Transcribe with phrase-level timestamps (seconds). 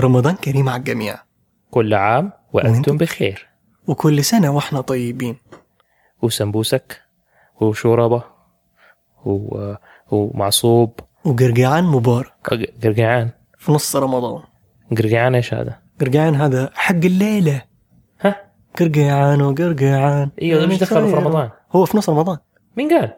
[0.00, 1.16] رمضان كريم على الجميع.
[1.70, 3.48] كل عام وأنتم؟ بخير.
[3.86, 5.36] وكل سنة وإحنا طيبين.
[6.22, 7.02] وسمبوسك
[7.60, 8.22] وشوربة
[9.24, 9.74] و...
[10.10, 11.00] ومعصوب.
[11.24, 12.32] وقرقعان مبارك.
[12.84, 13.30] قرقعان.
[13.58, 14.42] في نص رمضان.
[14.98, 17.62] قرقعان إيش هذا؟ قرقعان هذا حق الليلة.
[18.20, 20.30] ها؟ قرقعان وقرقعان.
[20.42, 22.38] أيوه مش دخله في رمضان؟ هو في نص رمضان.
[22.76, 23.12] مين قال؟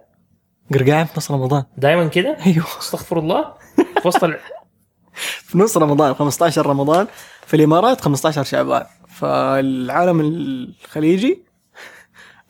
[0.75, 1.65] قرقعان في نص رمضان.
[1.77, 2.67] دائما كده؟ أيوه.
[2.79, 3.55] أستغفر الله.
[4.03, 4.25] في وسط.
[5.17, 7.07] في نص رمضان 15 رمضان
[7.47, 8.87] في الإمارات 15 شعبان.
[9.09, 11.43] فالعالم الخليجي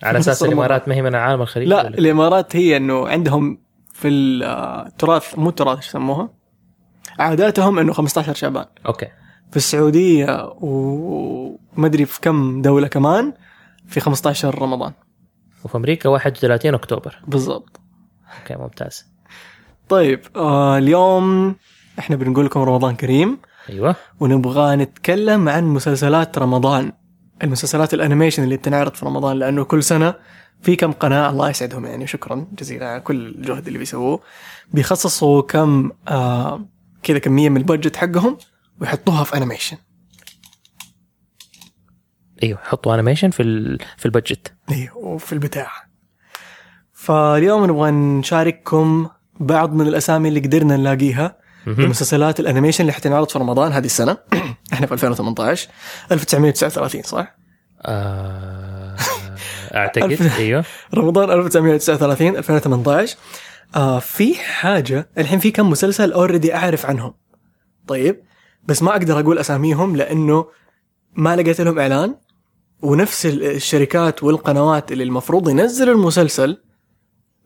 [0.03, 0.43] على أساس.
[0.43, 3.59] الإمارات ما هي من العالم الخليجي لا ولا؟ الإمارات هي إنه عندهم
[3.93, 6.31] في التراث مو التراث إيش يسموها؟
[7.19, 8.67] عاداتهم إنه 15 شعبان.
[8.87, 9.07] أوكي.
[9.51, 13.35] في السعودية وما أدري في كم دولة كمان
[13.87, 14.93] في 15 رمضان.
[15.65, 17.19] وفي أمريكا 31 أكتوبر.
[17.27, 17.81] بالضبط.
[18.41, 19.07] okay ممتاز.
[19.89, 21.57] طيب آه اليوم
[21.99, 23.39] إحنا بنقول لكم رمضان كريم.
[23.71, 23.97] أيوه.
[24.21, 26.93] ونبغى نتكلم عن مسلسلات رمضان.
[27.43, 30.15] المسلسلات ال animation اللي بتنعرض في رمضان لأنه كل سنة
[30.63, 34.21] في كم قناة الله يسعدهم يعني شكرا جزيلا على كل الجهد اللي بيسووه.
[34.73, 36.67] بيخصصوا كم آه
[37.03, 38.39] كذا كمية من ال budget حقهم
[38.81, 39.77] ويحطوها في animation.
[42.43, 43.79] أيوه حطوا animation في ال...
[43.97, 44.55] في ال budget.
[44.71, 45.71] أيوه وفي البتاع.
[46.93, 49.09] فاليوم نبغى نشارككم
[49.41, 51.46] بعض من الأسامي اللي قدرنا نلاقيها.
[51.67, 54.17] المسلسلات ال animation اللي حتنعرض في رمضان هذه السنة.
[54.73, 55.69] إحنا في 2018
[56.13, 57.37] 1939 صح؟
[57.83, 58.97] آه...
[59.75, 60.65] أعتقد إيوه.
[60.95, 63.17] رمضان 1939 2018
[63.77, 67.15] آه في حاجة الحين في كم مسلسل already أعرف عنهم.
[67.89, 68.23] طيب
[68.65, 70.47] بس ما أقدر أقول أساميهم لأنه
[71.17, 72.15] ما لقيت لهم إعلان.
[72.83, 76.63] ونفس ال- الشركات والقنوات اللي المفروض ينزلوا المسلسل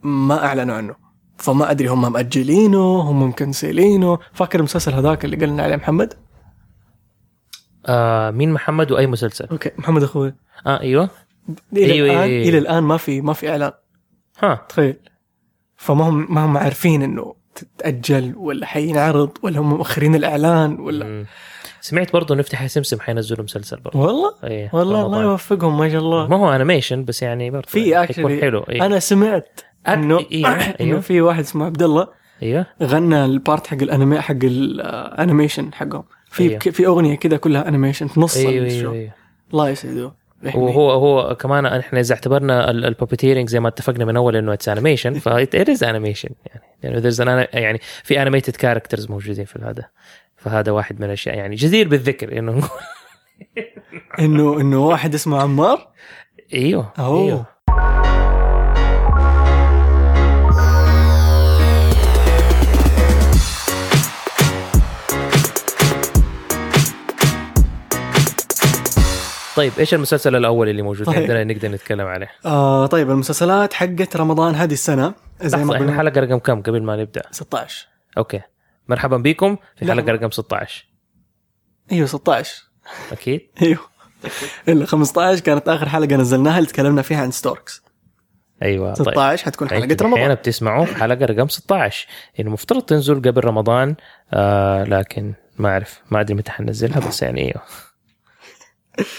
[0.03, 0.95] ما أعلنوا عنه.
[1.41, 6.15] فما أدري هم مأجلينه هم مكنسلينه فاكر المسلسل هذاك اللي قلنا عليه محمد؟
[7.87, 10.35] آه مين محمد وأي مسلسل؟ أوكي محمد أخوي.
[10.67, 11.11] آه أيوه.
[11.73, 12.49] إلى أيوة، الآن أيوة.
[12.49, 13.73] إلى الآن ما في ما في إعلان.
[14.43, 14.67] ها.
[14.69, 14.97] تخيل.
[15.77, 21.05] فما هم ما هم عارفين إنه تتأجل ولا حينعرض ولا هم مؤخرين الإعلان ولا.
[21.05, 21.27] مم.
[21.81, 23.99] سمعت برضه إنه افتح سمسم حينزلوا مسلسل برضه.
[23.99, 25.07] والله؟ إيه والله.
[25.07, 26.27] الله يوفقهم ما شاء الله.
[26.29, 28.87] ما هو animation بس يعني برضه في يعني اكشلي حلو إيه.
[28.87, 29.61] أنا سمعت.
[29.89, 31.01] إنه أيوه إنه أيوه.
[31.01, 32.09] في واحد اسمه عبد الله
[32.43, 32.67] أيوه.
[32.83, 36.05] غنى ال part حق الأنمي حق ال animation حقهم.
[36.31, 36.59] في أيوه.
[36.59, 39.13] في أغنية كذا كلها animation في نص أيوه ال show أيوه, أيوه.
[39.53, 40.13] الله يسعده.
[40.55, 44.69] وهو هو كمان إحنا إذا اعتبرنا ال puppeteering زي ما اتفقنا من أول إنه it's
[44.69, 46.63] animation فات is animation يعني.
[46.83, 49.85] يعني there's an- يعني في animated characters موجودين في هذا
[50.37, 51.37] فهذا واحد من الأشياء.
[51.37, 52.63] يعني جدير بالذكر إنه
[54.21, 55.89] انه إنه واحد اسمه عمار؟
[56.55, 57.25] أيوه أوه.
[57.27, 57.47] أيوه.
[69.57, 71.17] طيب إيش المسلسل الأول اللي موجود طيب.
[71.17, 76.21] عندنا نقدر نتكلم عليه؟ آه طيب المسلسلات حقت رمضان هذه السنة زي ما إحنا حلقة
[76.21, 78.41] رقم كم قبل ما نبدأ؟ 16 okay.
[78.89, 79.95] مرحبا بكم في لا.
[79.95, 80.87] حلقة رقم 16
[81.93, 82.65] أيوه 16
[83.13, 83.41] أكيد.
[83.63, 83.79] أيوه.
[84.69, 87.83] إلا 15 كانت آخر حلقة نزلناها اللي تكلمنا فيها عن Storks.
[88.63, 89.11] أيوه طيب.
[89.11, 90.23] 16 حتكون حلقة أنتوا رمضان.
[90.23, 93.95] الحين بتسمعوا في حلقة رقم 16 يعني المفترض تنزل قبل رمضان
[94.33, 97.63] آه لكن ما أعرف ما أدري متى حنزلها بس يعني أيوه.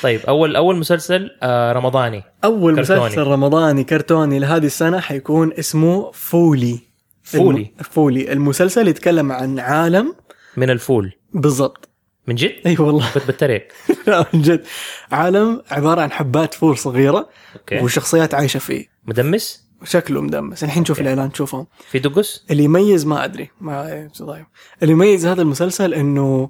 [0.01, 2.23] طيب اول أول مسلسل آه رمضاني.
[2.43, 2.99] أول كرتوني.
[3.05, 6.79] مسلسل رمضاني كرتوني لهذه السنة حيكون اسمه فولي.
[7.23, 7.61] فولي.
[7.61, 7.67] الم...
[7.91, 8.31] فولي.
[8.33, 10.15] المسلسل يتكلم عن عالم
[10.57, 11.11] من الفول.
[11.33, 11.89] بالضبط.
[12.27, 13.13] من جد؟ إي والله.
[13.13, 13.67] كنت بتريق
[14.07, 14.63] لا من جد.
[15.11, 17.79] عالم عبارة عن حبات فول صغيرة okay.
[17.79, 18.85] وشخصيات عايشة فيه.
[19.05, 20.63] مدمس؟ شكله مدمس.
[20.63, 21.11] الحين نشوف okay.
[21.11, 23.49] الإعلان تشوفهم في دقس؟ اللي يميز ما أدري.
[23.61, 24.45] ما طيب
[24.83, 26.49] اللي يميز هذا المسلسل إنه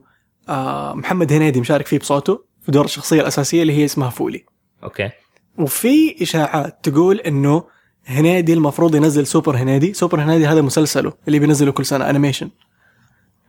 [0.49, 2.50] آه محمد هنيدي مشارك فيه بصوته.
[2.65, 4.45] في دور الشخصية الأساسية اللي هي اسمها فولي.
[4.83, 5.09] okay.
[5.57, 7.63] وفي إشاعات تقول إنه
[8.05, 9.93] هنيدي المفروض ينزل سوبر هنيدي.
[9.93, 12.49] سوبر هنيدي هذا مسلسله اللي بينزله كل سنة animation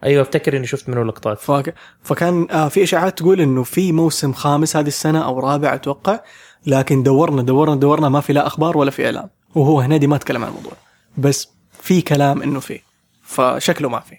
[0.04, 1.38] أيوه أفتكر إني شفت منه لقطات.
[1.38, 1.74] فك...
[2.02, 6.20] فكان آه في إشاعات تقول إنه في موسم خامس هذه السنة أو رابع أتوقع
[6.66, 9.28] لكن دورنا دورنا دورنا ما في لا أخبار ولا في إعلان.
[9.54, 10.72] وهو هنيدي ما تكلم عن الموضوع.
[11.18, 11.48] بس
[11.80, 12.80] في كلام إنه في.
[13.22, 14.16] فشكله ما في.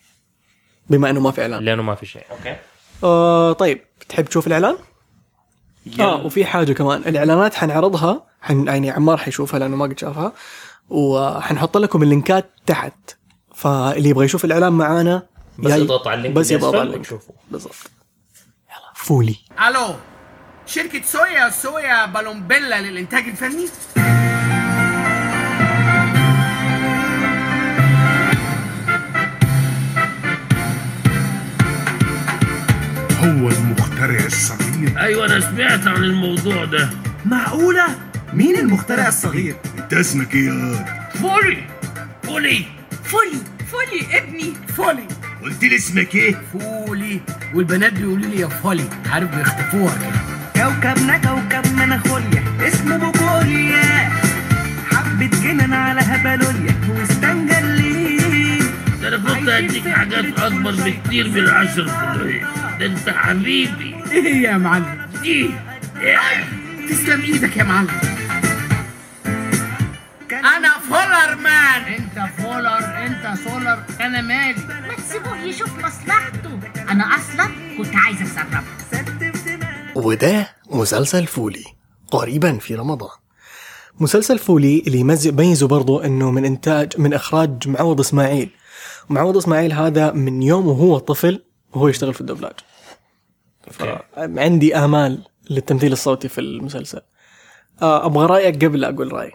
[0.90, 1.64] بما إنه ما في إعلان.
[1.64, 2.24] لأنه ما في شيء.
[2.32, 2.56] okay.
[3.04, 4.76] آه طيب تحب تشوف الإعلان؟
[6.00, 10.34] آه وفي حاجة كمان الإعلانات حنعرضها حن يعني عمار حيشوفها لأنه ما قد شافها
[10.90, 12.94] وحنحط لكم ال links ات تحت
[13.56, 15.28] فاللي يبغى يشوف الإعلان معانا
[15.60, 17.08] بس يضغط على اللينك بس يضغط على اللينك.
[17.52, 17.76] بالضبط
[18.70, 19.36] يلا فولي
[19.68, 19.96] ألو
[20.66, 23.66] شركة صويا صويا بالومبيلا للإنتاج الفني؟
[33.24, 35.00] هو المخترع الصغير.
[35.00, 36.90] أيوه أنا سمعت عن الموضوع ده.
[37.26, 37.86] معقولة؟
[38.34, 40.86] مين المخترع الصغير؟ أنت اسمك إيه يا
[41.22, 41.58] فولي.
[42.24, 42.66] فولي.
[43.04, 43.38] فولي.
[43.72, 44.54] فولي ابني.
[44.78, 45.08] فولي.
[45.44, 47.20] قلت لي اسمك إيه؟ فولي.
[47.54, 48.84] والبنات بيقولوا لي يا فولي.
[49.12, 50.20] عارف بيخطفوها كده.
[50.64, 54.10] كوكبنا كوكب مناخوليا اسمه بوكوليا
[54.92, 56.76] حبة جنان على هبلوليا.
[56.90, 58.64] واستنجلين
[59.02, 62.42] ده أنا كنت هديك حاجات أكبر بكتير من العشر فولي.
[62.80, 63.96] ده أنت حبيبي.
[64.12, 65.50] إيه يا معلم؟ دي
[66.90, 67.88] تسلم إيدك يا معلم.
[70.32, 71.82] أنا فولر مان.
[71.82, 73.84] أنت فولر أنت سولر.
[74.02, 74.64] أنا مالي.
[74.88, 76.60] ما تسيبوه يشوف مصلحته.
[76.90, 78.64] أنا أصلا كنت عايزه أسربه.
[79.96, 81.64] وده مسلسل فولي
[82.12, 83.10] قريبا في رمضان.
[84.00, 88.50] مسلسل فولي اللي يميز- يميزه برضو إنه من انتاج من إخراج معوض إسماعيل.
[89.10, 91.44] ومعوض إسماعيل هذا من يوم وهو طفل
[91.74, 92.54] وهو يشتغل في الدبلاج
[94.18, 97.02] عندي آمال للتمثيل الصوتي في المسلسل.
[97.82, 99.32] آه، أبغى رأيك قبل أقول رأيي.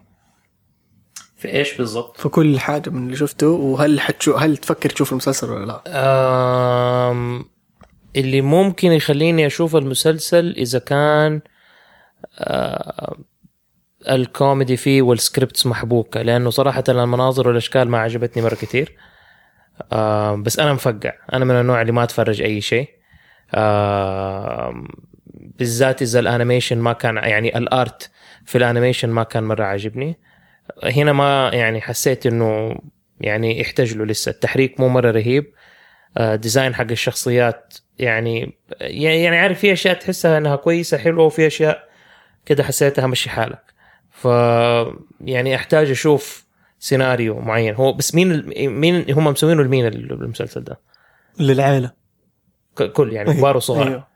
[1.37, 5.51] في إيش بالضبط؟ في كل حاجة من اللي شفته وهل حتشو هل تفكر تشوف المسلسل
[5.51, 5.83] ولا لا؟
[7.11, 7.45] أم
[8.17, 11.41] اللي ممكن يخليني أشوف المسلسل إذا كان
[14.09, 18.97] الكوميدي فيه وال scripts محبوكة لأنه صراحة المناظر والأشكال ما عجبتني مرة كتير.
[19.93, 21.13] آه، بس أنا مفقع.
[21.33, 22.89] أنا من النوع اللي ما أتفرج أي شيء.
[23.55, 24.85] آه،
[25.27, 28.11] بالذات إذا ال animation ما كان يعني ال art
[28.45, 30.19] في ال animation ما كان مرة عاجبني.
[30.85, 32.79] هنا ما يعني حسيت إنه
[33.21, 34.31] يعني يحتاج له لسه.
[34.31, 35.53] التحريك مو مرة رهيب.
[36.17, 41.89] آه، design حق الشخصيات يعني يعني عارف في أشياء تحسها إنها كويسة حلوة وفي أشياء
[42.47, 43.63] كده حسيتها مشي حالك.
[44.11, 44.25] ف
[45.21, 46.48] يعني أحتاج أشوف
[46.79, 50.81] سيناريو معين هو بس مين مين هم مسوينه لمين المسلسل ده؟
[51.41, 51.93] للعائله
[52.93, 54.07] كل يعني كبار وصغار أيوه.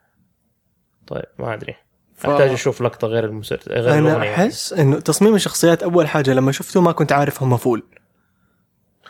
[1.07, 1.75] طيب ما أدري
[2.15, 4.33] ف- أحتاج أشوف لقطة غير المسلسل غير أنا.
[4.33, 7.83] أحس إنه تصميم الشخصيات أول حاجة لما شفته ما كنت عارف هم فول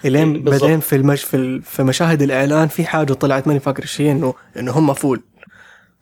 [0.05, 0.61] الين بالضبط.
[0.61, 4.93] بعدين في المش في, مشاهد الإعلان في حاجة طلعت ماني فاكر هي إنه إنه هم
[4.93, 5.23] فول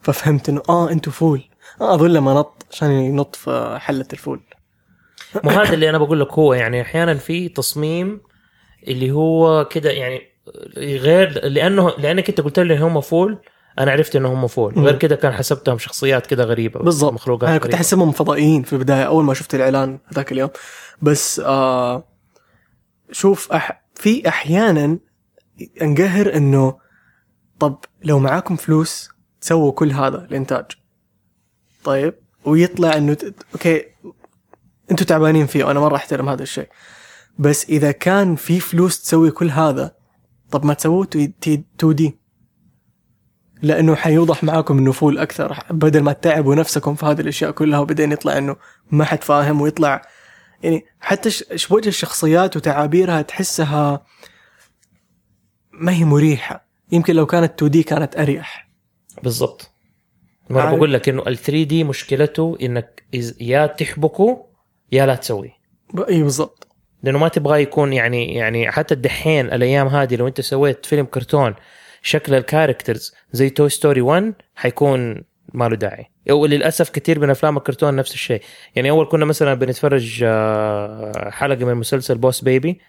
[0.01, 1.41] ففهمت إنه آه أنتوا فول
[1.81, 4.39] آه اظن لما نط عشان ينط في حلة الفول
[5.43, 8.21] مو هذا اللي أنا بقول لك هو يعني أحيانا في تصميم
[8.87, 10.21] اللي هو كده يعني
[10.77, 13.37] غير لأنه لأنك أنت قلت لي هم فول
[13.79, 14.73] أنا عرفت انه هم فول.
[14.79, 17.13] غير كده كان حسبتهم شخصيات كده غريبة بالضبط.
[17.13, 17.73] مخلوقات أنا كنت.
[17.73, 20.49] أحسبهم فضائيين في البداية أول ما شفت الإعلان ذاك اليوم.
[21.01, 22.03] بس آه
[23.11, 24.99] شوف أح في أحيانا
[25.81, 26.77] أنقهر إنه
[27.59, 29.09] طب لو معاكم فلوس
[29.41, 30.65] تسووا كل هذا الإنتاج.
[31.83, 32.13] طيب؟
[32.45, 33.17] ويطلع إنه
[33.53, 33.85] okay
[34.91, 36.67] أنتوا تعبانين فيه وأنا مره احترم هذا الشيء.
[37.39, 39.95] بس إذا كان في فلوس تسوي كل هذا
[40.51, 42.19] طب ما تسووه 2D
[43.61, 45.57] لأنه حيوضح معاكم إنه فول أكثر.
[45.69, 48.55] بدل ما تتعبوا نفسكم في هذه الأشياء كلها وبعدين يطلع إنه
[48.91, 50.01] ما حد فاهم ويطلع.
[50.63, 51.29] يعني حتى
[51.69, 54.05] وجه الشخصيات وتعابيرها تحسها
[55.71, 56.67] ما هي مريحة.
[56.91, 58.69] يمكن لو كانت 2D كانت أريح.
[59.23, 59.71] بالضبط.
[60.49, 60.75] ما.
[60.75, 63.03] بقول لك إنه ال 3D مشكلته إنك
[63.39, 64.50] يا تحبكه
[64.91, 65.53] يا لا تسويه
[65.93, 66.67] ب- إي بالضبط.
[67.03, 71.53] لأنه ما تبغى يكون يعني يعني حتى الدحين الأيام هذه لو أنت سويت فيلم كرتون
[72.01, 75.23] شكل ال characters زي توي ستوري 1 حيكون
[75.53, 76.05] ما له داعي.
[76.29, 78.41] وللاسف كثير من أفلام الكرتون نفس الشيء.
[78.75, 82.79] يعني أول كنا مثلا بنتفرج آه، حلقة من مسلسل بوس بيبي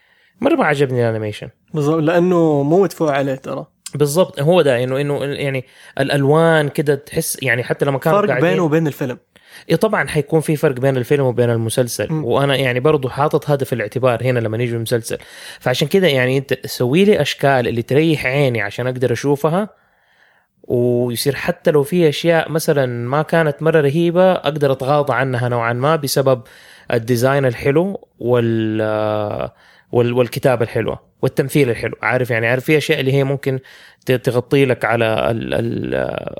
[0.41, 1.49] مرة ما عجبني ال animation.
[1.75, 3.67] بالضبط لأنه مو مدفوع عليه ترى.
[3.95, 5.65] بالضبط هو ده إنه إنه يعني
[6.01, 9.19] الألوان كده تحس يعني حتى لما كانوا فرق بينه وبين الفيلم.
[9.71, 12.13] إيه طبعا حيكون في فرق بين الفيلم وبين المسلسل.
[12.13, 12.25] م.
[12.25, 15.19] وأنا يعني برضو حاطط هذا في الاعتبار هنا لما نيجي المسلسل
[15.61, 19.69] فعشان كده يعني أنت سوي لي أشكال اللي تريح عيني عشان أقدر أشوفها.
[20.65, 25.97] ويصير حتى لو في أشياء مثلا ما كانت مرة رهيبة أقدر أتغاضى عنها نوعا ما
[25.97, 26.43] بسبب
[26.93, 28.81] ال design الحلو وال
[29.93, 31.95] وال- والكتابة الحلوة والتمثيل الحلو.
[32.03, 33.59] عارف يعني عارف في أشياء اللي هي ممكن
[34.07, 35.31] تغطي لك على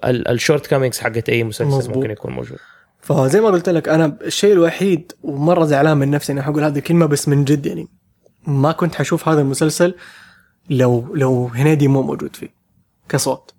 [0.05, 1.91] ال shortcomings حقت أي مسلسل.
[1.95, 2.59] ممكن يكون موجود.
[3.03, 7.07] فزي ما قلت لك أنا الشيء الوحيد ومرة زعلان من نفسي إني حقول هذه الكلمة
[7.07, 7.89] بس من جد يعني
[8.47, 9.95] ما كنت حشوف هذا المسلسل
[10.71, 12.49] لو لو هنيدي مو موجود فيه
[13.09, 13.55] كصوت.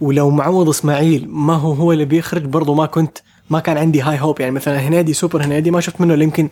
[0.00, 3.18] ولو معوض إسماعيل ما هو هو اللي بيخرج برضو ما كنت
[3.50, 6.48] ما كان عندي high hope يعني مثلا هنيدي سوبر هنيدي ما شفت منه يمكن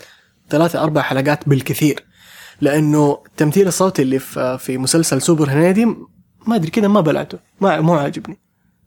[0.51, 2.05] ثلاثة أربع حلقات بالكثير.
[2.61, 5.85] لأنه التمثيل الصوتي اللي في في مسلسل سوبر هنيدي
[6.47, 8.39] ما أدري كذا ما بلعته ما مو عاجبني.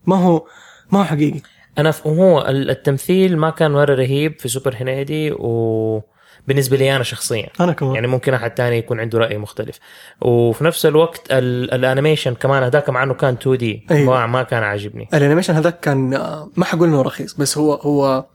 [0.08, 0.46] ما هو
[0.92, 1.42] ما هو حقيقي.
[1.78, 6.02] أنا ف- هو ال- التمثيل ما كان مره رهيب في سوبر هنيدي و
[6.48, 7.48] بالنسبة لي أنا شخصيا.
[7.60, 7.96] أنا كمان.
[7.96, 9.80] يعني ممكن أحد تاني يكون عنده رأي مختلف.
[10.22, 14.26] وفي نفس الوقت ال- ال animation كمان هذاك مع إنه كان 2D أيوة.
[14.28, 15.08] ما, كان عاجبني.
[15.14, 18.26] الأنيميشن هذاك كان آه، ما حقول إنه رخيص بس هو هو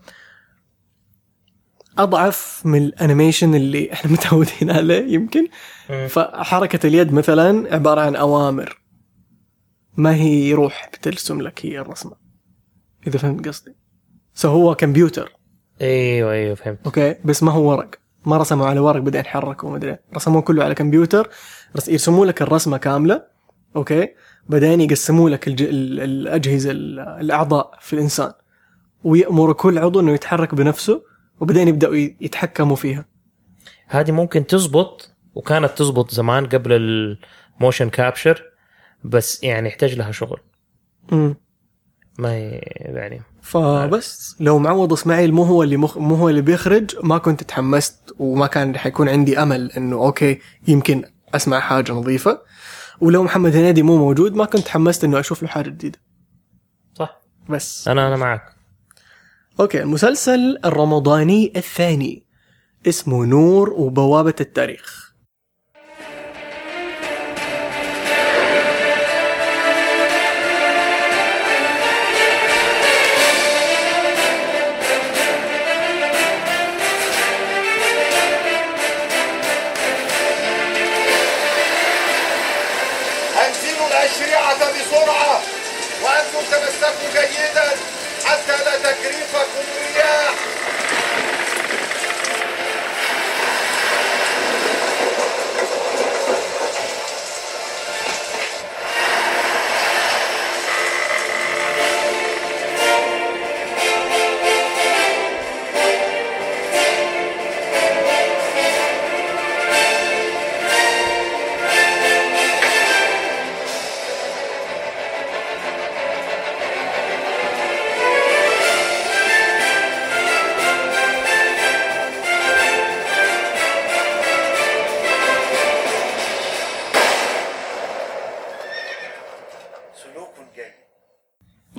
[1.99, 5.49] أضعف من الأنيميشن اللي إحنا متعودين عليه يمكن.
[6.09, 8.81] فحركة اليد مثلا عبارة عن أوامر.
[9.97, 12.13] ما هي روح بترسم لك هي الرسمة.
[13.07, 13.75] إذا فهمت قصدي.
[14.35, 15.33] فهو كمبيوتر
[15.81, 16.79] أيوه أيوه فهمت.
[16.87, 17.91] أوكي بس ما هو ورق.
[18.27, 19.99] ما رسموا على ورق بعدين حركوا وما أدري.
[20.17, 21.29] رسموه كله على كمبيوتر
[21.77, 23.23] رس- يرسموا لك الرسمة كاملة
[23.77, 24.09] أوكي.
[24.49, 25.63] بعدين يقسموا لك الج...
[25.63, 28.33] ال- الأجهزة ال- الأعضاء في الإنسان.
[29.05, 31.03] ويامر كل عضو إنه يتحرك بنفسه
[31.41, 33.05] وبعدين يبدأوا يتحكموا فيها.
[33.87, 38.43] هذه ممكن تزبط وكانت تزبط زمان قبل ال motion capture
[39.05, 40.41] بس يعني يحتاج لها شغل.
[41.13, 41.35] امم
[42.21, 42.35] ما
[42.79, 43.23] يعني.
[43.43, 45.99] فبس لو معوض إسماعيل مو هو اللي مخ...
[45.99, 51.05] مو هو اللي بيخرج ما كنت تحمست وما كان حيكون عندي أمل إنه أوكي يمكن
[51.35, 52.41] أسمع حاجة نظيفة.
[53.01, 55.99] ولو محمد هنيدي مو موجود ما كنت تحمست إنه أشوف له حاجة جديدة.
[56.99, 57.21] صح.
[57.49, 57.89] بس.
[57.89, 58.43] أنا أنا معك.
[59.61, 62.27] أوكي المسلسل الرمضاني الثاني
[62.89, 65.10] اسمه نور وبوابة التاريخ.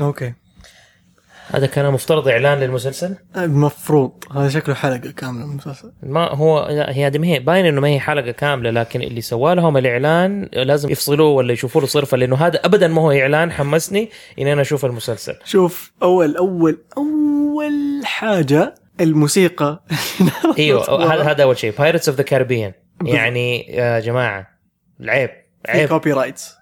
[0.01, 0.33] أوكي.
[1.53, 4.11] هذا كان مفترض إعلان للمسلسل؟ المفروض.
[4.35, 5.91] هذا شكله حلقة كاملة من المسلسل.
[6.03, 9.21] ما هو لا هي هذه ما هي باين إنه ما هي حلقة كاملة لكن اللي
[9.21, 13.51] سوى لهم الإعلان لازم يفصلوه ولا يشوفوا له صرفة لأنه هذا ابدا ما هو إعلان
[13.51, 15.35] حمسني إني أنا أشوف المسلسل.
[15.45, 19.83] شوف أول أول أول حاجة الموسيقى.
[20.59, 21.73] إيوه هذا هذا أول شيء.
[21.77, 22.73] Pirates of the Caribbean
[23.05, 24.47] يعني يا جماعة.
[25.01, 25.29] العيب
[25.65, 25.89] في عيب.
[25.89, 26.55] copyrights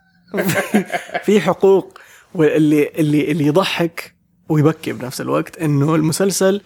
[1.24, 2.00] في حقوق.
[2.36, 4.16] واللي اللي اللي يضحك
[4.50, 6.62] ويبكي بنفس الوقت إنه المسلسل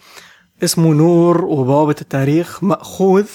[0.63, 3.25] اسمه نور وبوابة التاريخ مأخوذ.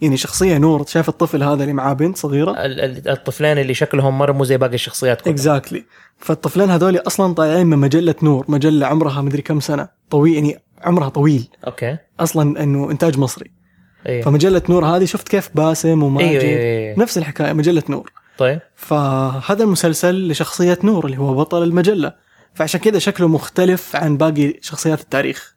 [0.00, 4.44] يعني شخصية نور شايف الطفل هذا اللي معاه بنت ال- الطفلين اللي شكلهم مره مو
[4.44, 5.34] زي باقي الشخصيات كلها.
[5.34, 5.84] exactly
[6.18, 9.88] فالطفلين هذول أصلا طالعين من مجلة نور مجلة عمرها مدري كم سنة.
[10.10, 11.48] طويل يعني عمرها طويل.
[11.66, 11.96] أوكي.
[12.20, 13.50] أصلا إنه إنتاج مصري.
[14.06, 16.98] أيوه فمجلة نور هذه شفت كيف باسم وماجد؟ أيوه أيوه, أيوه.
[17.00, 18.12] نفس الحكاية مجلة نور.
[18.38, 18.60] طيب.
[18.76, 22.12] فهذا المسلسل لشخصية نور اللي هو بطل المجلة.
[22.54, 25.54] فعشان كذا شكله مختلف عن باقي شخصيات التاريخ.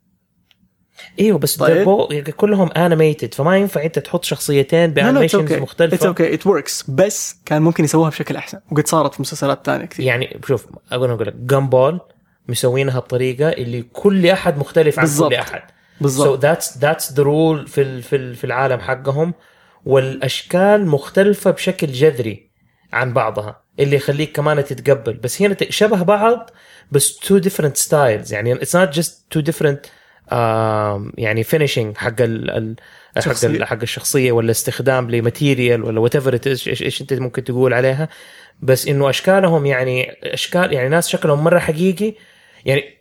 [1.20, 2.08] إيوه بس طيب.
[2.10, 2.30] طيب.
[2.30, 6.08] كلهم animated فما ينفع أنت تحط شخصيتين ب animations اتس مختلفة.
[6.08, 8.60] أوكي it works بس كان ممكن يسووها بشكل أحسن.
[8.72, 10.06] وقد صارت في مسلسلات ثانية كثير.
[10.06, 12.00] يعني شوف أقول أقول لك غامبول
[12.48, 15.30] مسوينها الطريقة اللي كل أحد مختلف عن بالضبط.
[15.30, 15.62] كل أحد.
[16.02, 16.40] بالضبط.
[16.40, 18.02] So that's that's the rule في
[18.36, 19.34] في العالم حقهم.
[19.86, 22.47] والأشكال مختلفة بشكل جذري.
[22.94, 25.14] عن بعضها اللي يخليك كمان تتقبل.
[25.14, 26.50] بس هنا شبه بعض
[26.92, 28.32] بس two different styles.
[28.32, 29.78] يعني it's not just two different
[30.32, 32.76] um, يعني finishing حق ال ال
[33.18, 33.46] حق.
[33.46, 38.10] ال- حق الشخصية ولا استخدام ل material ولا whatever إيش إيش انت ممكن تقول عليها.
[38.62, 42.14] بس إنه أشكالهم يعني أشكال يعني ناس شكلهم مرة حقيقي.
[42.66, 42.98] يعني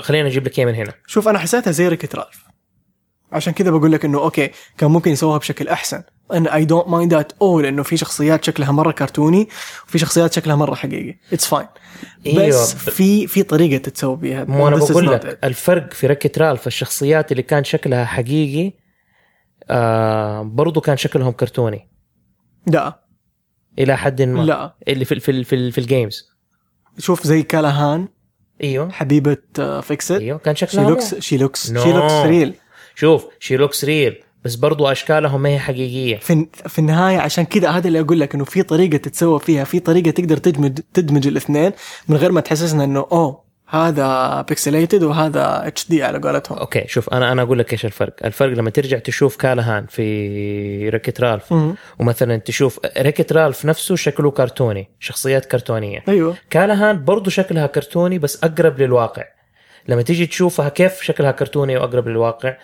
[0.00, 0.92] خلينا نجيب لك اياه من هنا.
[1.06, 2.45] شوف أنا حسيتها زي Wreck-It Ralph
[3.36, 6.02] عشان كذا بقول لك إنه أوكي كان ممكن يسووها بشكل أحسن.
[6.32, 9.48] أنا I don't mind that at all لأنه في شخصيات شكلها مرة كرتوني
[9.88, 11.18] وفي شخصيات شكلها مرة حقيقي.
[11.32, 11.66] it's fine
[12.26, 14.44] أيوة، بس في في طريقة تتسوى بيها.
[14.44, 15.38] مو أنا بقول لك.
[15.44, 18.72] الفرق في Wreck-It Ralph الشخصيات اللي كان شكلها حقيقي
[19.70, 21.88] آه برضو كان شكلهم كرتوني.
[22.66, 23.02] لا.
[23.78, 24.42] إلى حد ما.
[24.42, 24.76] لا.
[24.88, 26.28] اللي في في في, في ال games
[26.98, 28.08] شوف زي كالاهان.
[28.62, 28.90] إيوه.
[28.90, 31.20] حبيبة آه، Fix-It إيوه كان شي شكلها looks مو.
[31.20, 31.78] She looks no.
[31.78, 32.54] She looks real
[32.96, 36.16] شوف she looks real بس برضو أشكالهم ما هي حقيقية.
[36.16, 39.80] في في النهاية عشان كذا هذا اللي أقول لك إنه في طريقة تتسوى فيها في
[39.80, 41.72] طريقة تقدر تدمج تدمج الاثنين
[42.08, 46.58] من غير ما تحسسنا إنه أوه هذا pixelated وهذا HD على قولتهم.
[46.58, 48.14] أوكي شوف أنا أنا أقول لك إيش الفرق.
[48.24, 51.74] الفرق لما ترجع تشوف كالهان في Wreck-It Ralph مم.
[51.98, 56.04] ومثلا تشوف Wreck-It Ralph نفسه شكله كرتوني شخصيات كرتونية.
[56.08, 56.36] أيوه.
[56.50, 59.22] كالهان برضو شكلها كرتوني بس أقرب للواقع.
[59.88, 62.56] لما تيجي تشوفها كيف شكلها كرتوني وأقرب للواقع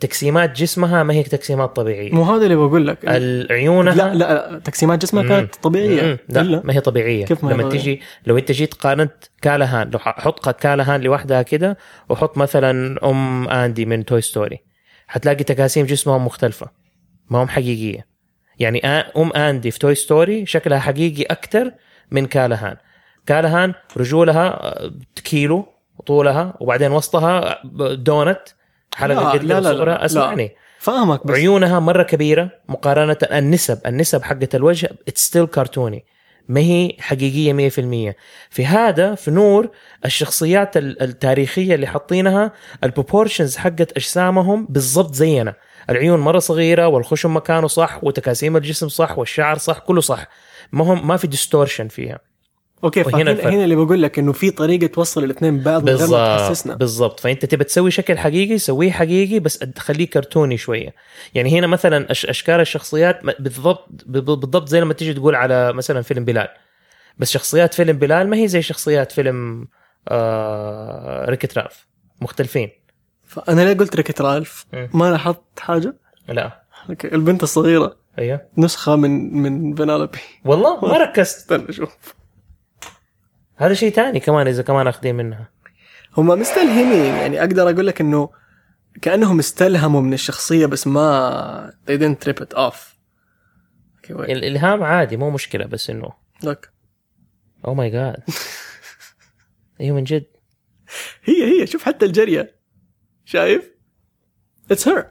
[0.00, 5.02] تقسيمات جسمها ما هي تقسيمات طبيعية مو هذا اللي بقول لك العيونها لا لا تقسيمات
[5.02, 6.18] جسمها كانت طبيعية مم.
[6.28, 6.62] لا إلا.
[6.64, 10.48] ما هي طبيعية كيف ما لما طبيعية؟ تيجي لو انت جيت قارنت كالهان لو حط
[10.48, 14.58] كالهان لوحدها كده وحط مثلا أم آندي من Toy Story
[15.06, 16.66] حتلاقي تقاسيم جسمهم مختلفة
[17.30, 18.06] ما هم حقيقية
[18.58, 21.72] يعني أم آندي في Toy Story شكلها حقيقي أكثر
[22.10, 22.76] من كالهان
[23.26, 24.92] كالهان رجولها آه،
[25.24, 25.66] كيلو
[26.06, 27.60] طولها وبعدين وسطها
[27.94, 28.40] دونت
[28.94, 30.04] حلقة لا، قد لا، لا، لا، لا.
[30.04, 30.50] اسمعني.
[30.78, 36.04] فاهمك بس عيونها مرة كبيرة مقارنة النسب النسب حقة الوجه it's still كرتوني
[36.48, 38.14] ما هي حقيقية 100%
[38.50, 39.70] في هذا في نور
[40.04, 42.52] الشخصيات ال- التاريخية اللي حاطينها
[42.84, 45.54] ال proportions حقت أجسامهم بالضبط زينا.
[45.90, 50.26] العيون مرة صغيرة والخشم مكانه صح وتكاسيم الجسم صح والشعر صح كله صح.
[50.72, 52.18] ما هم ما في distortion فيها.
[52.84, 53.52] أوكي وهنا فهنا الفرق.
[53.52, 56.74] هنا اللي بقول لك إنه في طريقة توصل الاثنين ببعض من غير ما تحسسنا.
[56.74, 57.20] بالضبط.
[57.20, 60.94] فأنت تبى تسوي شكل حقيقي سويه حقيقي بس تخليه كرتوني شوية.
[61.34, 66.24] يعني هنا مثلا أش أشكال الشخصيات بالضبط بالضبط زي لما تيجي تقول على مثلا فيلم
[66.24, 66.48] بلال.
[67.18, 69.68] بس شخصيات فيلم بلال ما هي زي شخصيات فيلم
[70.08, 71.86] آه Wreck-It Ralph
[72.20, 72.70] مختلفين.
[73.24, 74.66] فأنا ليه قلت Wreck-It Ralph.
[74.94, 75.96] ما لاحظت حاجة؟
[76.28, 76.62] لا.
[76.90, 77.96] أوكي البنت الصغيرة.
[78.18, 78.40] أيوه.
[78.58, 81.36] نسخة من من فانيلوبي والله؟ ما ركزت.
[81.36, 82.19] استنى شوف.
[83.60, 85.48] هذا شيء تاني كمان إذا كمان أخذين منها.
[86.16, 87.14] هم مستلهمين.
[87.14, 88.30] يعني أقدر أقول لك إنه
[89.02, 92.76] كأنهم استلهموا من الشخصية بس ما they didn't rip it off.
[94.10, 96.12] وين الإلهام عادي مو مشكلة بس إنه.
[96.42, 96.72] لك
[97.66, 98.24] oh my God
[99.80, 100.26] أيوه من جد؟
[101.24, 102.56] هي هي شوف حتى الجرية.
[103.24, 103.70] شايف؟
[104.70, 105.06] it's here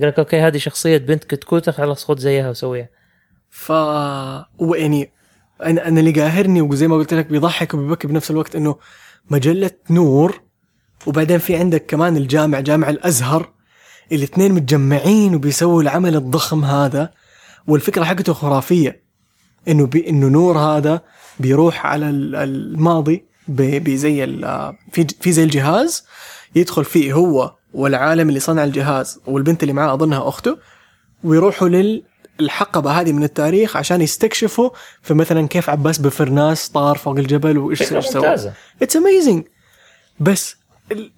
[0.00, 2.88] قال لك okay هذه شخصية بنت كتكوتة خلاص خذ زيها وسويها.
[3.50, 3.72] ف
[4.58, 5.12] ويعني
[5.64, 8.76] أنا أنا اللي قاهرني وزي ما قلت لك بيضحك وبيبكي بنفس الوقت إنه
[9.30, 10.40] مجلة نور
[11.06, 13.50] وبعدين في عندك كمان الجامع جامع الأزهر
[14.12, 17.10] الاثنين متجمعين وبيسووا العمل الضخم هذا
[17.66, 19.02] والفكرة حقته خرافية.
[19.68, 21.00] إنه بي إنه نور هذا
[21.40, 24.26] بيروح على ال- الماضي بزي
[24.92, 26.06] في في زي الجهاز
[26.54, 30.58] يدخل فيه هو والعالم اللي صنع الجهاز والبنت اللي معاه أظنها أخته
[31.24, 31.68] ويروحوا
[32.40, 34.70] للحقبه هذه من التاريخ عشان يستكشفوا
[35.02, 38.22] في مثلا كيف عباس بن فرناس طار فوق الجبل وإيش سوى.
[38.82, 39.44] it's amazing
[40.20, 40.56] بس
[40.92, 41.12] ال-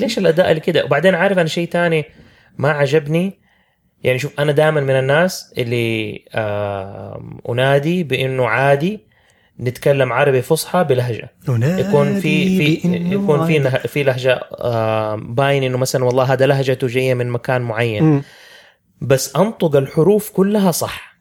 [0.00, 2.04] ليش الأداء اللي كده؟ وبعدين عارف أنا شيء تاني
[2.58, 3.38] ما عجبني؟
[4.04, 9.00] يعني شوف أنا دائما من الناس اللي آم، أنادي بإنه عادي
[9.60, 11.32] نتكلم عربي فصحى بلهجة.
[11.78, 17.14] يكون في في يكون في في لهجة آم، باين إنه مثلا والله هذا لهجته جاية
[17.14, 18.02] من مكان معين.
[18.02, 18.22] مم.
[19.00, 21.16] بس أنطق الحروف كلها صح.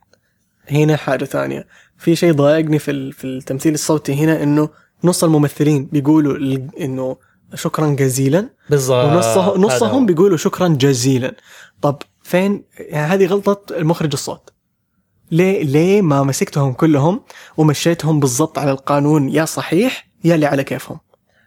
[0.71, 1.67] هنا حاجة ثانية.
[1.97, 4.69] في شيء ضايقني في في التمثيل الصوتي هنا إنه
[5.03, 7.17] نص الممثلين بيقولوا إنه
[7.53, 9.05] شكرا جزيلا بالضبط.
[9.05, 10.05] ونصه نصهم.
[10.05, 11.35] بيقولوا شكرا جزيلا.
[11.81, 14.49] طب فين؟ يعني هذه غلطة المخرج الصوت.
[15.31, 17.21] ليه ليه ما مسكتهم كلهم
[17.57, 20.99] ومشيتهم بالضبط على القانون يا صحيح يا اللي على كيفهم؟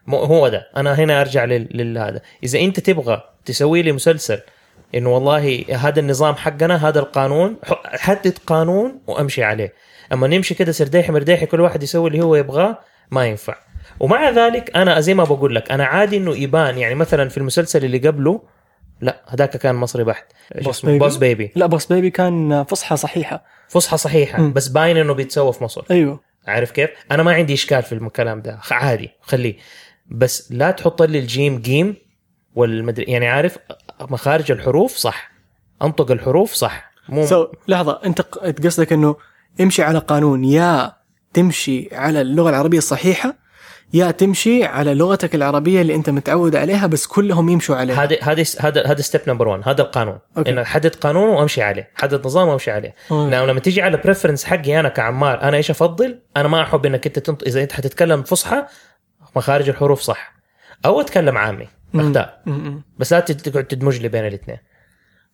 [0.08, 0.70] هو ده.
[0.76, 4.40] أنا هنا أرجع لهذا إذا أنت تبغى تسوي لي مسلسل
[4.94, 9.72] انه والله هذا النظام حقنا هذا القانون حدد قانون وأمشي عليه
[10.12, 12.78] أما نمشي كده سرديحي مرديحي كل واحد يسوي اللي هو يبغاه
[13.10, 13.54] ما ينفع
[14.00, 17.84] ومع ذلك أنا زي ما بقول لك أنا عادي إنه يبان يعني مثلا في المسلسل
[17.84, 18.42] اللي قبله
[19.00, 23.44] لا هذاك كان مصري بحت اسمه؟ Baby؟ Boss Baby لا Boss Baby كان فصحى صحيحة
[23.68, 24.52] فصحى صحيحة مم.
[24.52, 28.42] بس باين إنه بيتسوى في مصر أيوه عارف كيف؟ أنا ما عندي إشكال في الكلام
[28.42, 29.56] ده عادي خليه
[30.06, 31.96] بس لا تحط لي الجيم جيم
[32.54, 33.58] والمدري يعني عارف
[34.00, 35.30] مخارج الحروف صح.
[35.82, 36.90] أنطق الحروف صح.
[37.08, 38.20] مو سو لحظة أنت
[38.64, 39.16] قصدك إنه
[39.60, 40.92] امشي على قانون يا
[41.34, 43.34] تمشي على اللغة العربية الصحيحة
[43.92, 48.04] يا تمشي على لغتك العربية اللي أنت متعود عليها بس كلهم يمشوا عليها.
[48.04, 50.18] هذا هذا هذا هذا step number 1 هذا القانون.
[50.38, 50.50] okay.
[50.50, 52.94] إنه حدد قانون وامشي عليه حدد نظام وامشي عليه.
[53.10, 57.06] لو لما تيجي على preference حقي أنا كعمار أنا إيش أفضل؟ أنا ما أحب إنك
[57.06, 57.42] أنت تنط...
[57.42, 58.64] إذا أنت حتتكلم فصحى
[59.36, 60.34] مخارج الحروف صح.
[60.86, 61.68] أو أتكلم عامي.
[61.94, 62.82] اختار م-م.
[62.98, 64.58] بس لا تقعد تدمج لي بين الاثنين.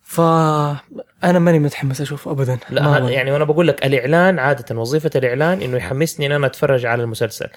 [0.01, 2.57] فانا ماني متحمس أشوف ابدا.
[2.69, 3.09] لا.
[3.09, 7.47] يعني وأنا بقول لك الإعلان عادة وظيفة الإعلان إنه يحمسني إن أنا أتفرج على المسلسل.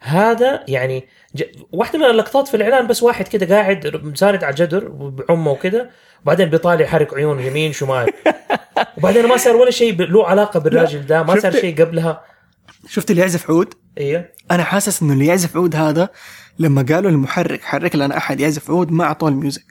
[0.00, 1.42] هذا يعني ج...
[1.72, 5.90] واحدة من اللقطات في الإعلان بس واحد كده قاعد ساند على الجدر بعمه وكده
[6.22, 8.12] وبعدين بيطالع يحرك عيونه يمين شمال.
[8.98, 12.24] وبعدين ما صار ولا شيء له علاقة بالراجل ده ما صار شيء قبلها.
[12.88, 16.08] شفت اللي يعزف عود أيوه أنا حاسس إنه اللي يعزف عود هذا
[16.58, 19.64] لما قالوا للمحرك حرك لنا أحد يعزف عود ما أعطوه ال music.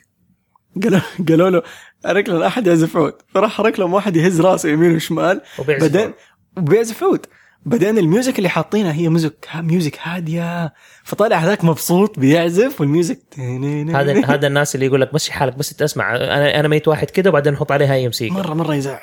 [0.83, 1.61] قالوا قالوا له
[2.05, 5.41] حرك لنا أحد يعزف عود فراح حرك لهم واحد يهز راسه يمين وشمال.
[5.81, 6.13] بعدين.
[6.57, 7.25] وبيعزف عود
[7.65, 10.73] بعدين ال music اللي حاطينها هي music music هادية.
[11.03, 13.19] فطالع هذاك مبسوط بيعزف وال music
[13.95, 16.15] هذا هذا الناس اللي يقول لك مشي حالك بس تسمع.
[16.15, 18.99] أنا أنا ميت واحد كده وبعدين نحط عليها أي موسيقى مرة مرة يزعل.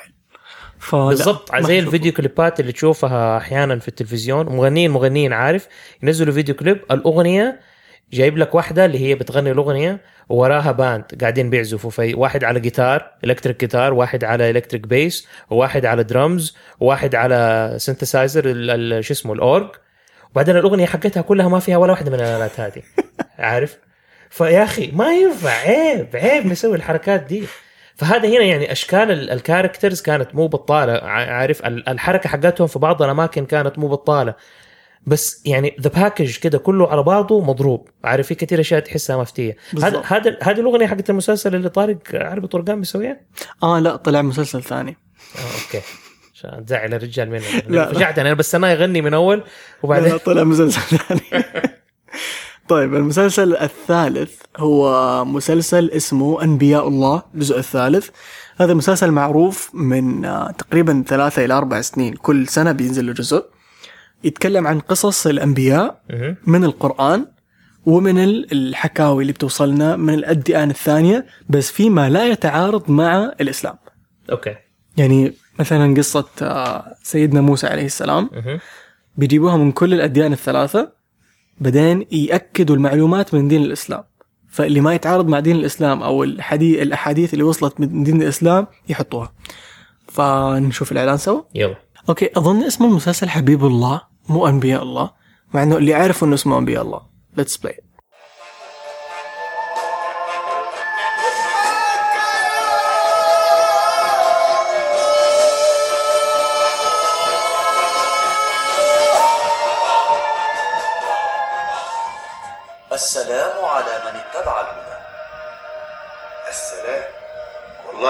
[0.91, 1.55] بالضبط.
[1.55, 1.79] زي.
[1.79, 4.45] الفيديو كليبات اللي تشوفها أحيانا في التلفزيون.
[4.45, 5.67] مغنيين مغنيين عارف؟
[6.03, 7.59] ينزلوا فيديو كليب الأغنية
[8.13, 11.89] جايب لك واحدة اللي هي بتغني الأغنية ووراها band قاعدين بيعزفوا.
[11.89, 17.73] في واحد على جيتار electric guitar واحد على electric bass وواحد على درمز وواحد على
[17.77, 18.43] synthesizer
[19.01, 19.69] شو اسمه الاورج
[20.31, 22.81] وبعدين الأغنية حقتها كلها ما فيها ولا واحدة من الآلات هذه.
[23.39, 23.77] عارف؟
[24.29, 25.49] فيا أخي ما ينفع.
[25.49, 27.43] عيب عيب نسوي الحركات دي.
[27.99, 30.93] فهذا هنا يعني أشكال ال- ال characters كانت مو بطالة.
[31.07, 34.33] عارف ال- الحركة حقتهم في بعض الأماكن كانت مو بطالة.
[35.05, 37.89] بس يعني ذا package كده كله على بعضه مضروب.
[38.03, 39.55] عارف في كثير أشياء تحسها مفتية.
[39.83, 40.01] هذا.
[40.07, 43.19] هذا هذه الأغنية حقت المسلسل اللي طارق عربي طرقان بيسويها
[43.63, 44.97] آه لا طلع مسلسل ثاني.
[45.35, 45.85] آه okay.
[46.35, 47.93] عشان تزعل الرجال مني لا.
[47.93, 49.43] فجعت أنا بس أنا يغني من أول لا
[49.83, 51.21] وبعدين؟ طلع مسلسل ثاني.
[52.69, 58.09] طيب المسلسل الثالث هو مسلسل اسمه أنبياء الله الجزء الثالث.
[58.57, 62.13] هذا مسلسل معروف من آه، تقريبا ثلاثة إلى أربع سنين.
[62.13, 63.45] كل سنة بينزل له جزء.
[64.23, 66.35] يتكلم عن قصص الأنبياء مهم.
[66.47, 67.25] من القرآن
[67.85, 73.75] ومن ال- الحكاوي اللي بتوصلنا من الأديان الثانية بس فيما لا يتعارض مع الإسلام.
[74.31, 74.55] أوكي.
[74.97, 78.29] يعني مثلا قصة آه، سيدنا موسى عليه السلام.
[78.33, 78.59] مهم.
[79.17, 80.98] بيجيبوها من كل الأديان الثلاثة.
[81.59, 84.03] بعدين يأكدوا المعلومات من دين الإسلام.
[84.49, 89.33] فاللي ما يتعارض مع دين الإسلام أو الحديث الأحاديث اللي وصلت من دين الإسلام يحطوها.
[90.07, 91.41] فنشوف الإعلان سوا.
[91.55, 91.75] يلا.
[92.09, 95.11] okay أظن اسم المسلسل حبيب الله مو أنبياء الله
[95.53, 97.01] مع إنه اللي عارف إنه اسمه أنبياء الله.
[97.37, 97.79] let's play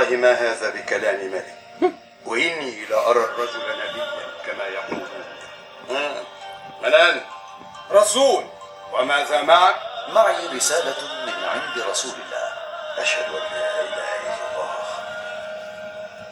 [0.09, 1.55] والله ما هذا بكلام ملك.
[2.25, 4.07] وإني لأرى الرجل نبيا
[4.45, 5.25] كما يقولون
[5.89, 6.23] مم.
[6.81, 7.23] من أنت؟
[7.91, 8.45] رسول
[8.91, 9.75] وماذا معك؟
[10.09, 12.53] معي رسالة من عند رسول الله.
[12.97, 14.75] أشهد أن لا إله إلا الله.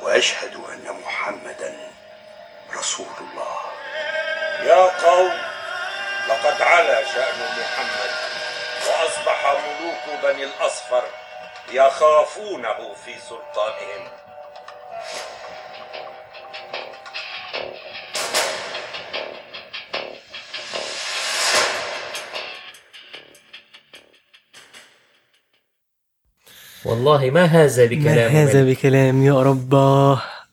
[0.02, 1.78] وأشهد أن محمدا
[2.74, 3.58] رسول الله.
[4.64, 5.38] يا قوم
[6.28, 8.12] لقد علا شأن محمد
[8.88, 11.04] وأصبح ملوك بني الأصفر.
[11.74, 14.08] يخافونه في سلطانهم
[26.86, 28.78] والله ما هذا ما بكلام هذا ملك.
[28.78, 29.76] بكلام يا رب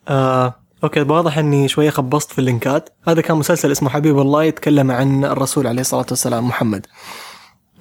[0.09, 0.55] آه.
[0.85, 5.25] أوكي واضح إني شوية خبصت في اللينكات هذا كان مسلسل اسمه حبيب الله يتكلم عن
[5.25, 6.87] الرسول عليه الصلاة والسلام محمد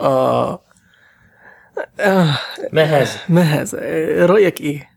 [0.01, 0.59] آه.
[1.99, 2.37] آه.
[2.73, 3.77] ما هذا؟ ما هذا؟
[4.25, 4.89] رأيك إيه؟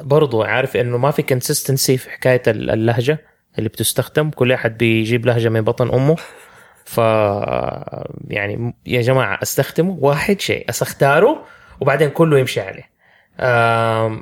[0.00, 3.18] برضو عارف إنه ما في consistency في حكاية ال- اللهجة
[3.58, 4.30] اللي بتستخدم.
[4.30, 6.16] كل أحد بيجيب لهجة من بطن أمه.
[6.84, 6.98] ف
[8.28, 11.44] يعني يا جماعة استخدموا؟ واحد شيء اختاروه
[11.80, 12.90] وبعدين كله يمشي عليه.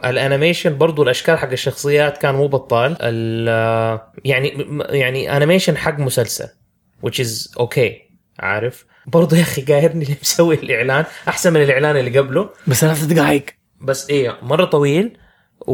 [0.04, 2.97] ال animation برضو الأشكال حق الشخصيات كان مو بطال.
[3.01, 6.49] ال- يعني يعني animation حق مسلسل
[7.07, 7.92] which is okay
[8.38, 12.49] عارف؟ برضو يا أخي قاهرني اللي مسوي الإعلان؟ أحسن من الإعلان اللي قبله.
[12.66, 13.44] بس ثلاث دقائق
[13.81, 15.18] بس إيه مرة طويل
[15.66, 15.73] و...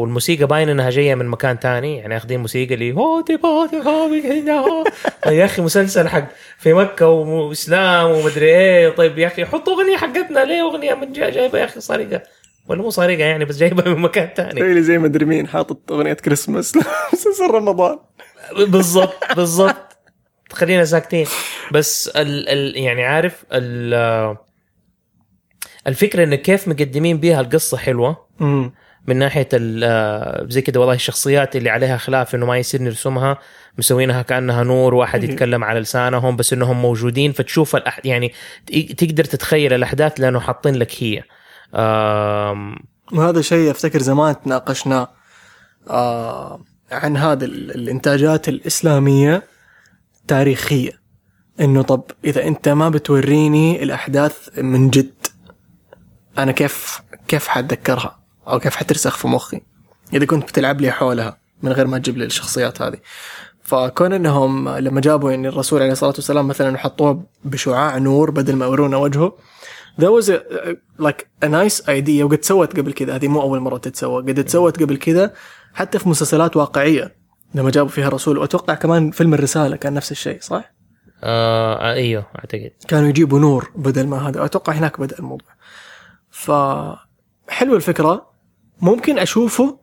[0.00, 4.84] والموسيقى باين إنها جاية من مكان تاني يعني أخذين موسيقى اللي هو تبا تبا بيكنا.
[5.26, 8.88] يا أخي مسلسل حق في مكة وإسلام ومدري إيه.
[8.88, 12.22] طيب يا أخي حطوا أغنية حقتنا ليه أغنية؟ من جا- جايبة يا أخي سرقه
[12.68, 14.60] ولا مو سرقه يعني بس جايبة من مكان تاني.
[14.60, 16.76] اللي زي ما ادري مين حاطط أغنية كريسماس
[17.12, 17.98] مسلسل رمضان.
[18.56, 19.91] بالضبط بالضبط.
[20.52, 21.26] خلينا ساكتين.
[21.72, 24.36] بس ال ال يعني عارف ال
[25.86, 28.26] الفكرة انه كيف مقدمين بيها القصة حلوة.
[28.40, 28.72] امم
[29.06, 33.38] من ناحية ال- زي كده والله الشخصيات اللي عليها خلاف إنه ما يصير نرسمها
[33.78, 38.00] مسوينها كأنها نور واحد يتكلم على لسانهم بس إنهم موجودين فتشوف الأح...
[38.04, 38.32] يعني
[38.98, 41.22] تقدر تتخيل الأحداث لأنه حاطين لك هي.
[41.74, 42.76] آم،
[43.12, 45.08] وهذا شيء أفتكر زمان تناقشنا
[45.90, 46.60] آه
[46.92, 49.42] عن هذا ال- الإنتاجات الإسلامية.
[50.28, 51.02] تاريخية.
[51.60, 55.14] إنه طب إذا أنت ما بتوريني الأحداث من جد
[56.38, 59.60] أنا كيف كيف حتذكرها؟ أو كيف حترسخ في مخي؟
[60.14, 62.98] إذا كنت بتلعب لي حولها من غير ما تجيب لي الشخصيات هذه.
[63.62, 68.66] فكون إنهم لما جابوا يعني الرسول عليه الصلاة والسلام مثلا وحطوه بشعاع نور بدل ما
[68.66, 69.36] يورونا وجهه
[70.00, 70.38] was a,
[70.98, 73.16] like a nice idea وقد سوت قبل كذا.
[73.16, 74.22] هذه مو أول مرة تتسوى.
[74.22, 75.34] قد تسوت قبل كذا
[75.74, 77.21] حتى في مسلسلات واقعية.
[77.54, 80.72] لما جابوا فيها الرسول وأتوقع كمان فيلم الرسالة كان نفس الشيء صح؟
[81.24, 82.70] آه إيوه أعتقد.
[82.88, 85.48] كانوا يجيبوا نور بدل ما هذا أتوقع هناك بدأ الموضوع.
[86.30, 86.50] ف
[87.48, 88.32] حلوة الفكرة.
[88.80, 89.78] ممكن أشوفه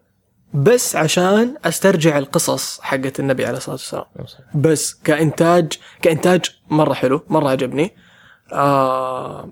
[0.53, 4.05] بس عشان أسترجع القصص حقت النبي عليه الصلاة والسلام.
[4.55, 7.95] بس كإنتاج كإنتاج مرة حلو مرة عجبني.
[8.53, 9.51] آه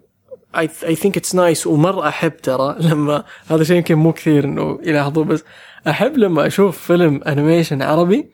[0.58, 4.80] I I think it's nice ومرة أحب ترى لما هذا شيء يمكن مو كثير إنه
[4.84, 5.44] يلاحظوه بس
[5.88, 8.30] أحب لما أشوف فيلم animation عربي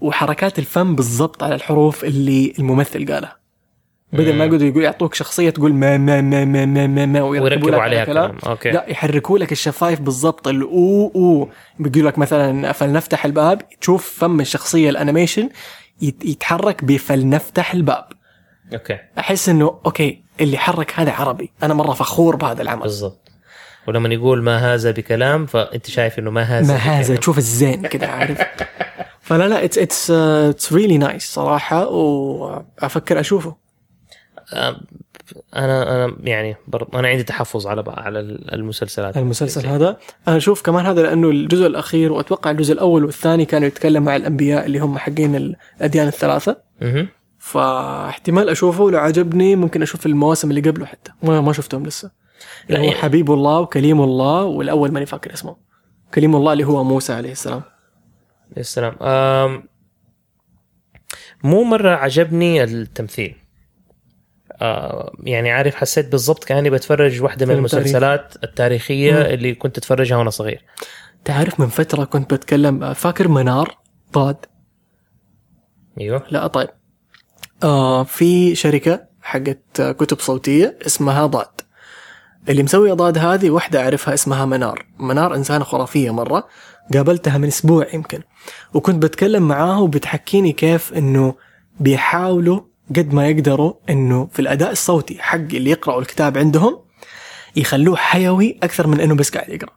[0.00, 3.36] وحركات الفم بالضبط على الحروف اللي الممثل قالها.
[4.12, 7.70] بدل ما يقعدوا يقول يعطوك شخصية تقول ما ما ما ما ما ما, ما ويركبوا
[7.70, 8.36] لك عليها كلام.
[8.46, 8.70] okay.
[8.70, 10.48] لا يحركوا لك الشفايف بالضبط.
[10.48, 13.62] الاو أو بيقول لك مثلا فلنفتح الباب.
[13.80, 15.48] تشوف فم الشخصية ال animation
[16.02, 18.04] يت- يتحرك بفلنفتح الباب.
[18.72, 18.98] okay.
[19.18, 21.50] أحس إنه okay اللي حرك هذا عربي.
[21.62, 22.82] أنا مرة فخور بهذا العمل.
[22.82, 23.30] بالضبط.
[23.86, 27.16] ولما يقول ما هذا بكلام فانت شايف إنه ما هذا ما هذا.
[27.16, 28.42] تشوف الزين كده عارف؟
[29.26, 33.56] فلا لا it's it's it's really nice صراحة وافكر أشوفه.
[34.54, 34.74] أنا
[36.04, 38.20] أنا يعني برضه أنا عندي تحفظ على على
[38.52, 39.16] المسلسلات.
[39.16, 39.96] المسلسل هذا.
[40.28, 44.66] أنا أشوف كمان هذا لأنه الجزء الأخير وأتوقع الجزء الأول والثاني كانوا يتكلم مع الأنبياء
[44.66, 45.36] اللي هم حقين
[45.80, 46.56] الأديان الثلاثة.
[47.38, 51.12] فاحتمال أشوفه لو عجبني ممكن أشوف المواسم اللي قبله حتى.
[51.22, 52.23] ما ما شفتهم لسه.
[52.68, 55.56] اللي هو يعني- حبيب الله وكليم الله والأول ماني فاكر اسمه.
[56.14, 57.62] كليم الله اللي هو موسى عليه السلام.
[58.56, 59.68] يا سلام آم،
[61.44, 63.36] مو مرة عجبني التمثيل.
[64.52, 69.18] آه يعني عارف حسيت بالضبط كأني بتفرج واحدة من المسلسلات التاريخية مم.
[69.18, 70.64] اللي كنت أتفرجها وأنا صغير.
[71.24, 73.78] تعرف من فترة كنت بتكلم فاكر منار؟
[74.12, 74.36] ضاد
[76.00, 76.22] أيوه.
[76.30, 76.68] لا طيب.
[77.62, 81.60] آه في شركة حقت كتب صوتية اسمها ضاد.
[82.48, 84.86] اللي مسوية ضاد هذه واحدة أعرفها اسمها منار.
[84.98, 86.48] منار إنسانة خرافية مرة.
[86.94, 88.20] قابلتها من أسبوع يمكن.
[88.74, 91.34] وكنت بتكلم معاها وبتحكيني كيف إنه
[91.80, 92.60] بيحاولوا
[92.96, 96.78] قد ما يقدروا إنه في الأداء الصوتي حق اللي يقرأوا الكتاب عندهم
[97.56, 99.72] يخلوه حيوي أكثر من إنه بس قاعد يقرأ.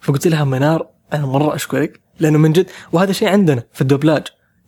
[0.00, 4.22] فقلت لها منار أنا مرة أشكرك لأنه من جد وهذا شيء عندنا في الدوبلاج.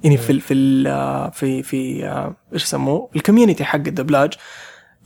[0.05, 0.85] يعني في في
[1.33, 4.33] في في آه، إيش يسموه؟ ال community حق الدبلاج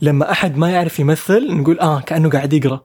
[0.01, 2.81] لما أحد ما يعرف يمثل نقول آه كأنه قاعد يقرأ.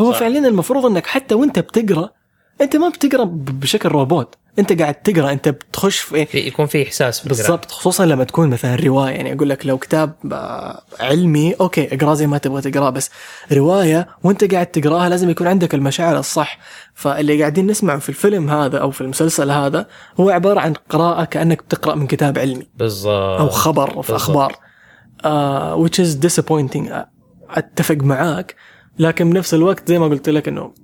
[0.00, 0.18] هو صح.
[0.18, 2.10] فعليا المفروض إنك حتى وأنت بتقرأ
[2.60, 4.34] أنت ما بتقرأ بشكل روبوت.
[4.58, 7.28] أنت قاعد تقرأ أنت بتخش في في يكون في إحساس في.
[7.28, 9.12] بالضبط خصوصا لما تكون مثلا رواية.
[9.12, 13.10] يعني أقول لك لو كتاب آه، علمي okay اقراه زي ما تبغى تقراه بس
[13.52, 16.58] رواية وأنت قاعد تقرأها لازم يكون عندك المشاعر الصح.
[16.94, 19.86] فاللي قاعدين نسمعه في الفيلم هذا أو في المسلسل هذا
[20.20, 22.66] هو عبارة عن قراءة كأنك بتقرأ من كتاب علمي.
[22.76, 23.40] بالضبط.
[23.40, 24.16] أو خبر في.
[24.16, 24.56] أخبار.
[25.24, 26.92] Uh, which is disappointing.
[26.92, 27.10] آه،
[27.50, 28.54] أتفق معاك.
[28.98, 30.74] لكن بنفس الوقت زي ما قلت لك إنه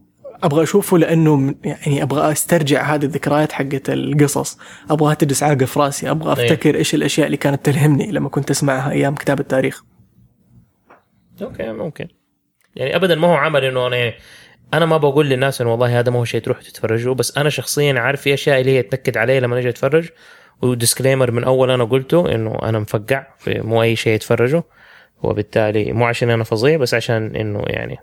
[0.42, 4.58] أبغى أشوفه لأنه يعني أبغى أسترجع هذه الذكريات حقت القصص.
[4.90, 6.10] أبغاها تجلس عاقه في راسي.
[6.10, 6.52] أبغى أيوة.
[6.52, 9.84] أفتكر إيش الأشياء اللي كانت تلهمني لما كنت أسمعها أيام كتاب التاريخ.
[11.42, 12.08] أوكي ممكن.
[12.76, 14.14] يعني ابدا ما هو عمل إنه أنا يعني
[14.74, 18.00] أنا ما بقول للناس إنه والله هذا ما هو شيء تروحوا تتفرجوا بس أنا شخصيا
[18.00, 20.08] عارف في أشياء اللي هي تنكد علي لما أجي أتفرج.
[20.62, 24.62] وديسكليمر من أول أنا قلته إنه أنا مفقع في مو أي شيء يتفرجوا
[25.22, 27.98] وبالتالي مو عشان أنا فظيع بس عشان إنه يعني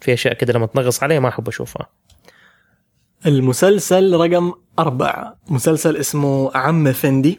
[0.00, 1.86] في أشياء كده لما تنغص علي ما أحب أشوفها.
[3.26, 5.36] المسلسل رقم أربعة.
[5.48, 7.38] مسلسل اسمه عم فندي.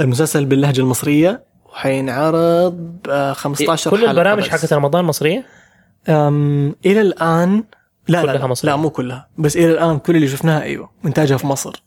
[0.00, 1.44] المسلسل باللهجة المصرية.
[1.64, 4.48] وحينعرض آه، 15 كل حلقة البرامج.
[4.48, 5.46] حقت رمضان مصرية؟
[6.08, 7.64] أم إلى الآن
[8.08, 8.70] لا لا كلها لا, مصرية.
[8.72, 9.28] لا مو كلها.
[9.38, 11.82] بس إلى الآن كل اللي شفناها أيوة إنتاجها في مصر.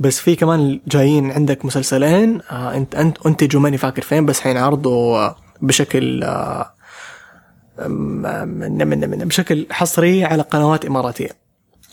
[0.00, 5.16] بس في كمان جايين عندك مسلسلين آه انت انت انتجوا ماني فاكر فين بس حينعرضوا
[5.18, 6.72] آه، بشكل آه
[7.78, 11.28] أم- من من من بشكل حصري على قنوات إماراتية.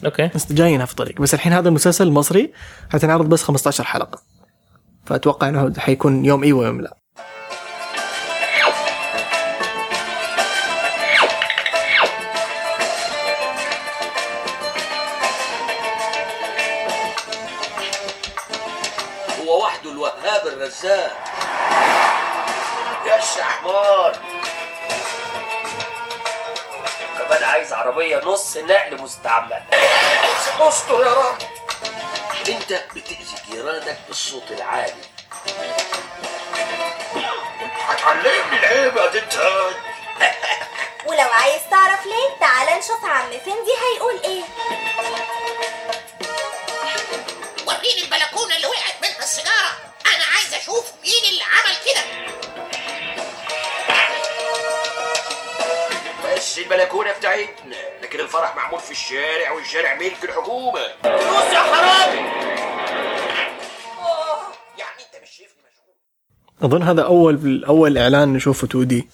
[0.05, 0.29] أوكي.
[0.35, 2.51] بس جايينها في طريق بس الحين هذا المسلسل المصري
[2.89, 4.21] حتنعرض بس 15 حلقة.
[5.05, 6.97] فأتوقع إنه حيكون يوم أيوه يوم لا.
[20.85, 21.11] يا
[23.17, 24.15] الشحمار
[27.17, 29.63] كمان عايز عربية نص نقل مستعمل
[30.59, 31.37] استر يا رب
[32.49, 34.93] أنت بتأذي جيرانك بالصوت العالي.
[37.87, 39.75] هتعلمني العيب يا دنتاج
[41.07, 44.43] ولو عايز تعرف ليه تعال نشوف عم فندي هيقول إيه.
[47.67, 49.25] وريني البلكونة اللي وقعت منها
[50.57, 52.03] أشوف مين اللي عمل كده.
[56.35, 57.75] بس البلكونه بتاعتنا.
[58.03, 60.79] لكن الفرح معمول في الشارع والشارع ملك الحكومة.
[61.03, 62.19] فلوس يا حرامي!
[64.79, 65.55] يعني أنت مش شايفني
[66.61, 69.07] أظن هذا اول أول إعلان نشوفه 2D.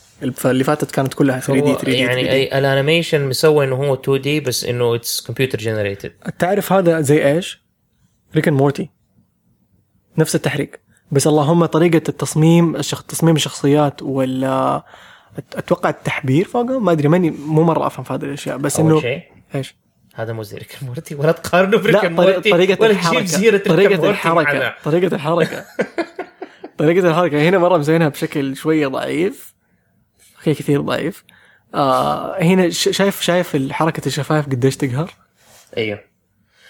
[0.46, 4.40] اللي فاتت كانت كلها 3D هو 3D يعني أي ال animation مسوي إنه هو 2D
[4.40, 7.62] بس إنه it's computer generated تعرف هذا زي إيش؟
[8.36, 8.90] ريك اند مورتي
[10.18, 10.80] نفس التحريك.
[11.12, 13.04] بس اللهم طريقة التصميم الشخ...
[13.04, 14.84] تصميم الشخصيات ولا
[15.56, 19.22] أتوقع التحبير فوقه ما أدري ماني مو مرة أفهم في هذه الأشياء بس إنه شيء
[19.56, 19.76] إيش؟
[20.16, 23.26] هذا مو زي ريك مورتي ولا تقارنه بريك مورتي طريقة ولا الحركة.
[23.26, 24.74] تجيب أند طريقة الحركة.
[24.84, 25.66] طريقة الحركة.
[26.78, 27.50] طريقة الحركة.
[27.50, 29.54] هنا مرة مسوينها بشكل شوية ضعيف.
[30.38, 31.24] okay كثير ضعيف.
[31.74, 35.14] آه هنا شايف شايف حركة الشفايف قديش تقهر؟
[35.78, 36.00] أيوه.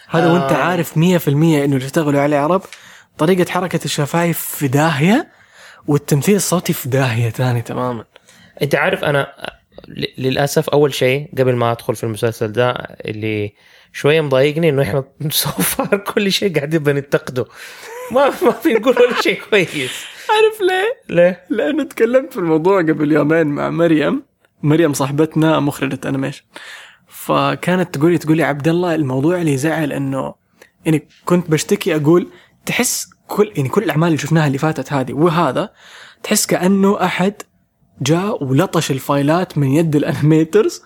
[0.09, 0.33] هذا آه.
[0.33, 2.61] وانت عارف 100% إنه اللي اشتغلوا عليه عرب
[3.21, 5.31] طريقة حركة الشفايف في داهية
[5.87, 8.05] والتمثيل الصوتي في داهية ثاني تماما.
[8.61, 9.27] أنت عارف أنا
[10.17, 12.71] للأسف أول شيء قبل ما أدخل في المسلسل ده
[13.05, 13.53] اللي
[13.93, 17.45] شوية مضايقني إنه إحنا so far كل شيء قاعدين بننتقده
[18.11, 20.05] ما ما بنقول ولا شيء كويس.
[20.29, 24.23] عارف ليه؟ ليه؟ لأنه تكلمت في الموضوع قبل يومين مع مريم.
[24.63, 26.43] مريم صاحبتنا مخرجة animation.
[27.07, 30.35] فكانت تقولي تقولي عبد الله الموضوع اللي يزعل إنه
[30.85, 32.27] يعني كنت بشتكي أقول
[32.65, 35.69] تحس كل يعني كل الأعمال اللي شفناها اللي فاتت هذه وهذا
[36.23, 37.33] تحس كأنه أحد
[38.01, 40.81] جاء ولطش ال files ات من يد ال animators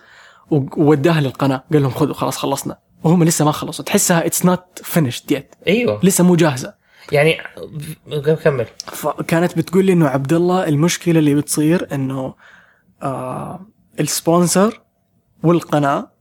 [0.52, 2.78] ووداها للقناة قال لهم خذوا خلاص خلصنا.
[3.04, 3.86] وهم لسه ما خلصوا.
[3.86, 6.00] تحسها it's not finished yet أيوه.
[6.04, 6.74] لسه مو جاهزة.
[7.12, 7.38] يعني
[8.44, 8.66] كمل.
[8.88, 12.34] فكانت بتقول لي إنه عبد الله المشكلة اللي بتصير إنه
[13.04, 13.66] آه
[14.00, 14.82] ال sponsor
[15.44, 16.12] والقناة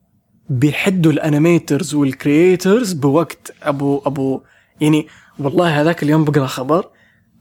[0.49, 4.43] بيحدوا ال animators وال creators بوقت ابو ابو
[4.81, 5.07] يعني
[5.39, 6.91] والله هذاك اليوم بقرأ خبر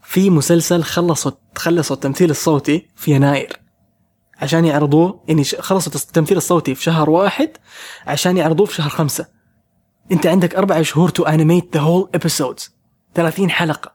[0.02, 3.60] في مسلسل خلصوا خلصوا التمثيل الصوتي في يناير.
[4.36, 7.50] عشان يعرضوه يعني خلصوا التمثيل الصوتي في شهر واحد
[8.06, 9.26] عشان يعرضوه في شهر خمسة.
[10.12, 12.74] انت عندك أربع شهور to animate the whole episodes
[13.14, 13.94] 30 حلقة.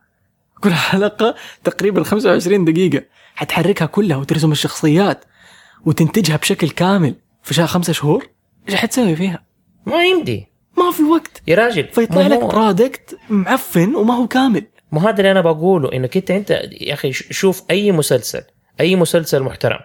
[0.62, 3.06] كل حلقة تقريبا 25 دقيقة.
[3.36, 5.26] حتحركها كلها وترسم الشخصيات
[5.86, 8.30] وتنتجها بشكل كامل في شهر خمسة شهور؟
[8.70, 9.46] إيش حتسوي فيها؟
[9.86, 10.49] ما يمدي
[10.80, 14.64] ما في وقت يا راجل فيطلع لك product معفن وما هو كامل.
[14.92, 16.50] ما هذا اللي أنا بقوله انك انت أنت
[16.82, 18.44] يا أخي شوف أي مسلسل
[18.80, 19.80] أي مسلسل محترم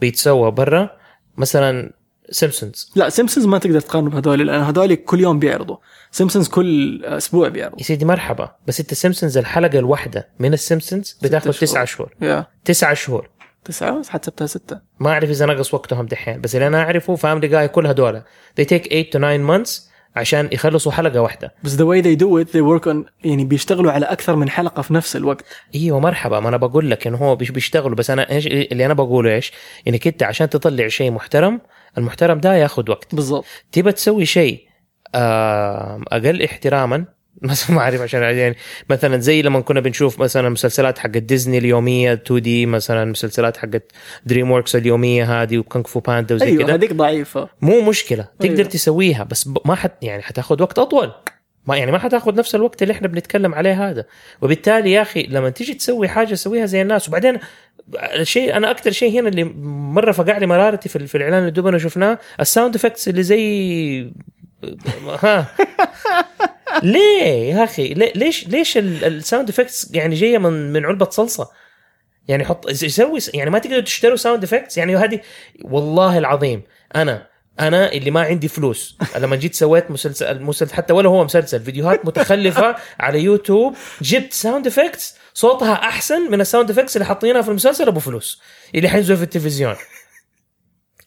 [0.00, 0.90] بيتسوى برا
[1.36, 1.92] مثلا
[2.30, 5.76] سيمبسونز لا سيمبسونز ما تقدر تقارن بهذول لأن هذول كل يوم بيعرضوا.
[6.10, 7.78] سيمبسونز كل أسبوع بيعرضوا.
[7.78, 12.14] يا سيدي مرحبا بس أنت سيمبسونز الحلقة الواحدة من السيمبسونز بتاخذ تسعة شهور.
[12.64, 13.30] تسعة شهور.
[13.64, 14.80] تسعة؟ حتسبتها ستة.
[15.00, 18.22] ما أعرف إذا نقص وقتهم دحين بس اللي أنا أعرفه فاملي جاي كل هذول
[18.60, 21.54] they take 8 to 9 months عشان يخلصوا حلقة واحدة.
[21.64, 24.82] بس the way they do it they work on يعني بيشتغلوا على أكثر من حلقة
[24.82, 25.44] في نفس الوقت.
[25.74, 27.96] أيوه مرحبا ما أنا بقول لك انه هو بيش- بيشتغلوا.
[27.96, 29.52] بس أنا إيش اللي أنا بقوله إيش؟
[29.88, 31.60] انك انت عشان تطلع شيء محترم
[31.98, 33.14] المحترم ده ياخذ وقت.
[33.14, 33.44] بالضبط.
[33.72, 34.68] تبى تسوي شيء
[35.14, 37.04] أقل احتراما
[37.42, 38.56] مثلا ما أعرف عشان يعني
[38.90, 43.92] مثلا زي لما كنا بنشوف مثلا مسلسلات حقت ديزني اليومية 2D مثلا مسلسلات حقت
[44.26, 47.48] دريم وركس اليومية هذه وكونغ فو باندا وزي كذا هذيك ضعيفة.
[47.60, 48.68] مو مشكلة تقدر أيوة.
[48.68, 51.12] تسويها بس ما حت يعني حتاخذ وقت أطول.
[51.66, 54.04] ما يعني ما حتاخذ نفس الوقت اللي إحنا بنتكلم عليه هذا.
[54.42, 57.08] وبالتالي يا أخي لما تيجي تسوي حاجة سويها زي الناس.
[57.08, 57.38] وبعدين
[57.94, 59.44] الشيء أنا أكثر شيء هنا اللي
[59.94, 64.12] مرة فقع لي مرارتي في, في الإعلان اللي دوبنا شفناه ال sound effects اللي زي
[65.22, 65.46] ها.
[66.82, 71.50] ليه يا أخي؟ ليش ليش ال- ال sound effects يعني جاية من من علبة صلصة؟
[72.28, 75.20] يعني حط يسوي يعني ما تقدروا تشتروا sound effects يعني هذه
[75.64, 76.62] والله العظيم
[76.96, 77.26] أنا
[77.60, 78.98] أنا اللي ما عندي فلوس.
[79.16, 84.66] لما جيت سويت مسلسل مسلسل حتى ولا هو مسلسل فيديوهات متخلفة على يوتيوب جبت sound
[84.66, 88.40] effects صوتها أحسن من ال sound effects اللي حاطينها في المسلسل أبو فلوس.
[88.74, 89.74] اللي حينزلوا في التلفزيون.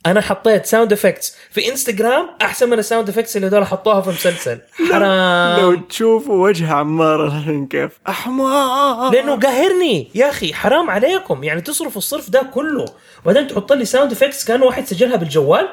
[0.06, 4.10] أنا حطيت sound effects في انستغرام أحسن من ال sound effects اللي دول حطوها في
[4.10, 4.60] مسلسل.
[4.92, 5.60] حرام.
[5.60, 10.12] لو تشوفوا وجه عمار الحين كيف احمر لأنه قاهرني.
[10.16, 11.44] يا أخي حرام عليكم.
[11.44, 12.86] يعني تصرفوا الصرف ده كله.
[13.24, 15.68] وبعدين تحط لي sound effects كأنه واحد سجلها بالجوال.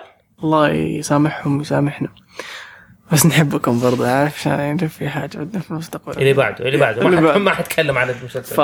[0.44, 2.08] الله يسامحهم ويسامحنا
[3.12, 6.12] بس نحبكم برضه عارف عشان يعني في حاجة بدنا في المستقبل.
[6.12, 7.02] اللي بعده اللي بعده.
[7.08, 8.54] اللي ما, حتكلم عن المسلسل.
[8.56, 8.60] ف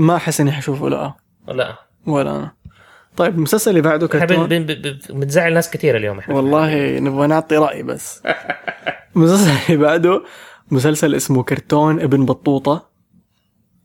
[0.00, 1.14] ما أحس إني حشوفه لا.
[1.48, 1.74] لا.
[2.06, 2.59] ولا أنا.
[3.20, 4.06] طيب المسلسل اللي بعده.
[4.08, 4.66] كرتون؟ بن...
[4.66, 4.98] بن...
[5.10, 6.34] بنزعل ناس كثير اليوم إحنا.
[6.34, 8.22] والله نبغى نعطي رأي بس.
[9.16, 10.22] المسلسل اللي بعده
[10.70, 12.90] مسلسل اسمه كرتون ابن بطوطة.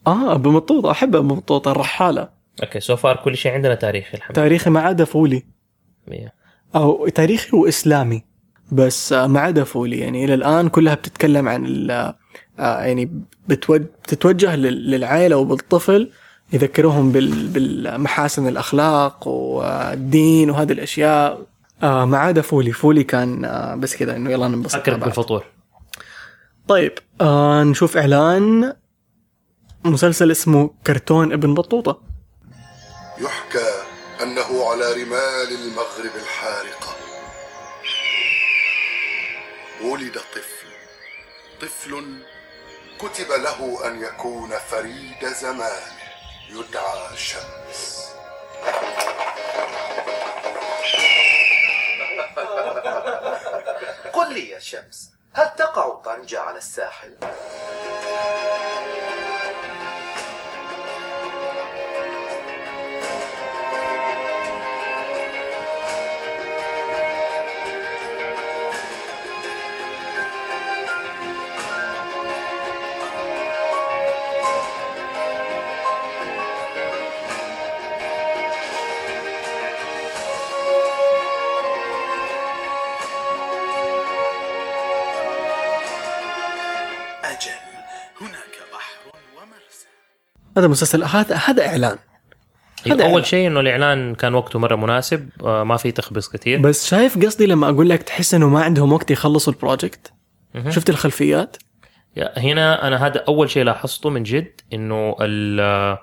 [0.07, 2.29] آه ابن بطوطة أحب ابن بطوطة الرحالة.
[2.63, 5.43] okay so far كل شيء عندنا تاريخ الحمد تاريخي ما عدا فولي.
[6.75, 8.23] أو تاريخي وإسلامي.
[8.71, 9.97] بس آه، ما عدا فولي.
[9.99, 11.91] يعني إلى الآن كلها بتتكلم عن ال-
[12.59, 13.21] آه، يعني
[14.11, 16.11] بتوجه للعائله وبالطفل.
[16.53, 21.41] يذكروهم بال- بالمحاسن الأخلاق والدين وهذه الأشياء.
[21.83, 22.71] آه، ما عدا فولي.
[22.71, 24.99] فولي كان آه، بس كذا إنه يلا ننبسط بعض.
[24.99, 25.43] بالفطور
[26.67, 26.91] طيب
[27.21, 28.73] آه نشوف إعلان
[29.85, 32.01] مسلسل اسمه كرتون ابن بطوطة.
[33.21, 33.69] يحكى
[34.23, 36.95] أنه على رمال المغرب الحارقة
[39.83, 40.67] ولد طفل.
[41.61, 42.03] طفل
[42.99, 45.95] كتب له أن يكون فريد زمانه
[46.49, 48.05] يدعى شمس
[54.13, 57.15] قل لي يا شمس هل تقع طنجة على الساحل؟
[90.57, 91.97] هذا مسلسل هذا هذا إعلان.
[92.85, 93.11] هذا إعلان.
[93.11, 96.59] اول شيء إنه الإعلان كان وقته مرة مناسب آه، ما في تخبص كثير.
[96.59, 100.13] بس شايف قصدي لما أقول لك تحس إنه ما عندهم وقت يخلصوا ال project.
[100.69, 101.57] شفت الخلفيات؟
[102.15, 105.97] يا- هنا أنا هذا أول شيء لاحظته من جد إنه ال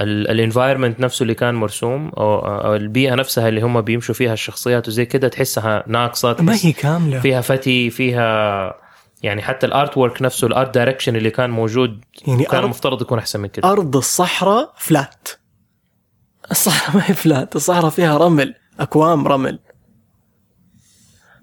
[0.00, 5.04] ال environment نفسه اللي كان مرسوم أو البيئة نفسها اللي هم بيمشوا فيها الشخصيات وزي
[5.06, 7.20] كده تحسها ناقصة ما هي كاملة.
[7.20, 8.74] فيها فتي فيها
[9.22, 13.18] يعني حتى ال artwork نفسه ال art direction اللي كان موجود يعني كان المفترض يكون
[13.18, 13.68] أحسن من كده.
[13.72, 15.28] أرض الصحراء flat
[16.50, 19.58] الصحراء ما هي flat الصحراء فيها رمل اكوام رمل.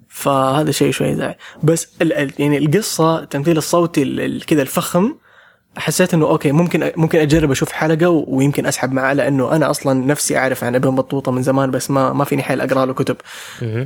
[0.09, 1.88] فهذا شيء شوي زعل بس
[2.39, 5.15] يعني القصة التمثيل الصوتي ال- ال- كذا الفخم
[5.78, 10.38] حسيت إنه okay ممكن ممكن أجرب أشوف حلقة ويمكن أسحب معاه لأنه أنا أصلا نفسي
[10.38, 13.17] أعرف عن ابن بطوطه من زمان بس ما ما فيني حيل أقرأ له كتب.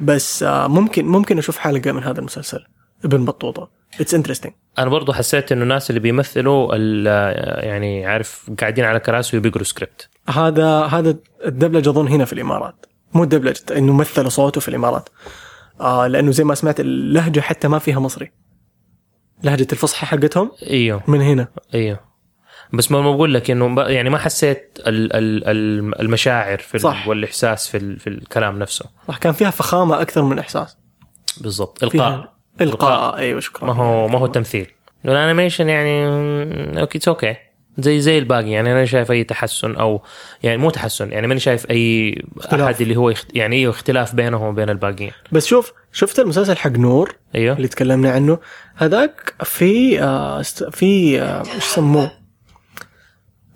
[0.01, 2.65] بس آه، ممكن ممكن أشوف حلقة من هذا المسلسل.
[3.05, 3.69] ابن بطوطة.
[3.99, 6.75] it's interesting أنا برضو حسيت إنه الناس اللي بيمثلوا
[7.65, 12.85] يعني عارف قاعدين على كراسي وبيقروا سكريبت هذا هذا الدبلجة أظن هنا في الإمارات.
[13.13, 15.09] مو دبلجه إنه مثل صوته في الإمارات.
[15.81, 18.31] آه لأنه زي ما سمعت اللهجة حتى ما فيها مصري.
[19.43, 21.03] لهجة الفصحى حقتهم إيوه.
[21.07, 21.47] من هنا.
[21.73, 21.99] إيوه.
[22.73, 27.07] بس ما بقول لك إنه يعني ما حسيت ال- ال- ال- المشاعر في صح.
[27.07, 28.85] والإحساس في في الكلام نفسه.
[29.07, 30.77] صح كان فيها فخامة أكثر من إحساس.
[31.41, 31.83] بالضبط.
[31.83, 32.33] إلقاء.
[32.61, 33.17] إلقاء.
[33.17, 33.65] أيوه شكرا.
[33.65, 34.67] ما هو ما هو تمثيل.
[35.05, 36.07] ال animation يعني
[36.81, 37.35] okay it's okay
[37.77, 38.51] زي زي الباقي.
[38.51, 40.01] يعني أنا شايف أي تحسن أو
[40.43, 42.61] يعني مو تحسن يعني ماني شايف أي اختلاف.
[42.61, 43.13] أحد اللي هو.
[43.33, 45.11] يعني أيوه اختلاف بينهم وبين الباقيين.
[45.31, 47.55] بس شوف شفت المسلسل حق نور؟ أيوه.
[47.55, 48.39] اللي تكلمنا عنه.
[48.75, 50.41] هذاك في آه
[50.71, 52.11] في آه إيش سموه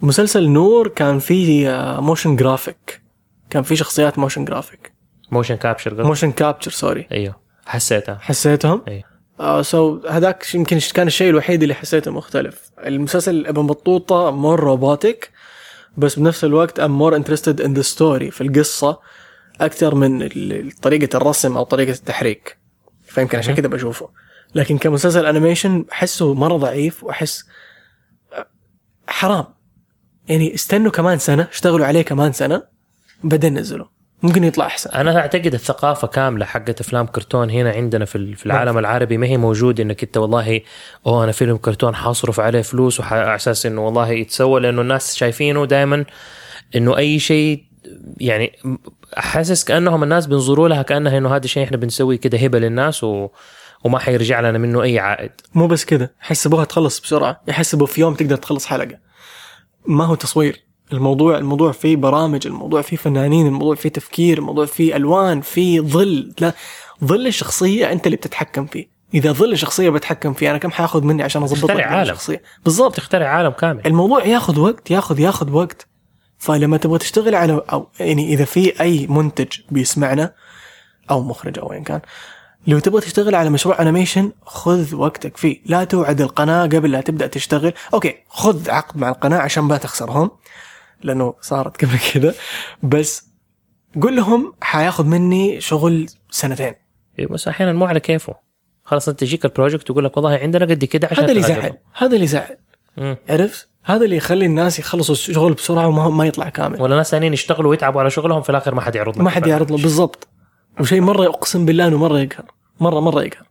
[0.02, 3.02] مسلسل نور كان فيه آه motion graphic
[3.50, 4.94] كان فيه شخصيات motion graphic
[5.32, 7.45] motion capture motion capture sorry أيوه.
[7.66, 8.18] حسيتها.
[8.22, 8.82] حسيتهم؟
[9.40, 12.70] آه so هذاك يمكن كان الشيء الوحيد اللي حسيته مختلف.
[12.86, 15.32] المسلسل ابن بطوطة more robotic
[15.98, 19.00] بس بنفس الوقت I'm more interested in the story في القصة
[19.62, 20.30] أكثر من
[20.82, 22.58] طريقة الرسم أو طريقة التحريك.
[23.04, 24.10] فيمكن عشان كذا بشوفه.
[24.56, 27.46] لكن كمسلسل animation أحسه مرة ضعيف وأحس
[29.08, 29.46] حرام.
[30.28, 32.64] يعني استنوا كمان سنة اشتغلوا عليه كمان سنة
[33.24, 33.95] بعدين نزلوا.
[34.26, 34.90] ممكن يطلع أحسن.
[34.90, 39.28] أنا أعتقد الثقافة كاملة حقت أفلام كرتون هنا عندنا في ال- في العالم العربي ما
[39.28, 40.62] هي موجودة إنك أنت والله
[41.08, 45.16] أوه أنا فيلم كرتون حاصرف عليه فلوس وح- على أساس إنه والله يتسوى لأنه الناس
[45.16, 46.06] شايفينه دائما
[46.76, 47.64] إنه أي شيء
[48.18, 48.52] يعني
[49.18, 53.30] حاسس كأنهم الناس بينظروا لها كأنها إنه هذا الشيء إحنا بنسوي كده هبة للناس و
[53.84, 55.32] وما حيرجع لنا منه أي عائد.
[55.54, 58.98] مو بس كذا يحسبوها تخلص بسرعة يحسبوا في يوم تقدر تخلص حلقة.
[59.88, 60.65] ما هو تصوير.
[60.94, 66.34] الموضوع الموضوع فيه برامج الموضوع فيه فنانين الموضوع فيه تفكير الموضوع فيه ألوان فيه ظل.
[66.40, 66.54] لا
[67.06, 68.88] ظل الشخصية أنت اللي بتتحكم فيه.
[69.14, 72.02] إذا ظل الشخصية بتحكم فيه أنا كم حأخذ مني عشان اضبط عالم.
[72.02, 72.96] الشخصية؟ بالضبط.
[72.96, 73.82] تخترع عالم كامل.
[73.86, 75.88] الموضوع ياخذ وقت ياخذ ياخذ وقت.
[76.38, 80.34] فلما تبغى تشتغل على أو يعني إذا في أي منتج بيسمعنا
[81.12, 82.02] أو مخرج أو ايا كان
[82.68, 85.62] لو تبغى تشتغل على مشروع animation خذ وقتك فيه.
[85.66, 87.74] لا توعد القناة قبل لا تبدأ تشتغل.
[87.94, 90.32] okay خذ عقد مع القناة عشان ما تخسرهم.
[91.04, 92.34] لأنه صارت قبل كذا
[92.84, 93.28] بس
[94.02, 96.74] قول لهم حياخذ مني شغل سنتين.
[97.20, 98.36] إيه، بس أحيانا مو على كيفه.
[98.84, 101.42] خلاص أنت يجيك البروجكت ويقول لك والله عندنا قد كده عشان هذا اللي.
[101.44, 101.78] يزعل.
[101.98, 102.58] هذا اللي يزعل.
[103.30, 106.82] عرفت؟ هذا اللي يخلي الناس يخلصوا الشغل بسرعة وما ما يطلع كامل.
[106.82, 109.72] ولا ناس ثانيين يشتغلوا ويتعبوا على شغلهم في الآخر ما حد يعرض ما حد يعرض
[109.72, 110.28] له بالضبط.
[110.80, 112.46] وشيء مرة اقسم بالله إنه مرة يقهر.
[112.80, 113.46] مره مرة يقهر.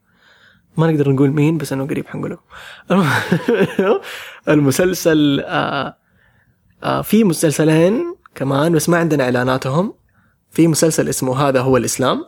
[0.77, 2.43] ما نقدر نقول مين بس إنه قريب حنقول لكم
[2.91, 4.01] الم-
[4.49, 5.97] المسلسل آه
[6.85, 9.95] آه في مسلسلين كمان بس ما عندنا إعلاناتهم.
[10.51, 12.25] في مسلسل اسمه هذا هو الإسلام.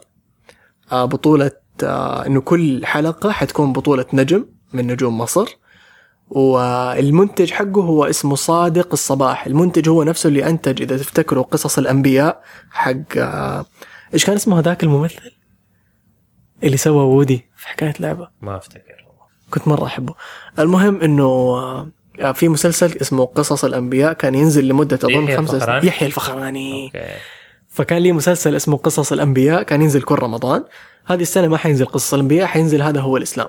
[0.92, 1.50] آه بطولة
[1.82, 5.57] آه إنه كل حلقة حتكون بطولة نجم من نجوم مصر.
[6.28, 9.46] والمنتج حقه هو اسمه صادق الصباح.
[9.46, 13.66] المنتج هو نفسه اللي أنتج إذا تفتكروا قصص الأنبياء حق آه
[14.14, 15.32] إيش كان اسمه هذاك الممثل؟
[16.62, 18.28] اللي سوى وودي في حكاية لعبة.
[18.40, 19.07] ما أفتكر
[19.50, 20.14] كنت مرة أحبه.
[20.59, 21.88] المهم آه،
[22.35, 24.64] في مسلسل اسمه قصص الأنبياء كان ينزل
[25.05, 26.85] أظن يحيى خمسة الفخراني؟ سنين يحيى الفخراني.
[26.85, 27.14] أوكي.
[27.69, 30.64] فكان لي مسلسل اسمه قصص الأنبياء كان ينزل كل رمضان.
[31.07, 33.49] هذه السنة ما حينزل قصص الأنبياء حينزل هذا هو الإسلام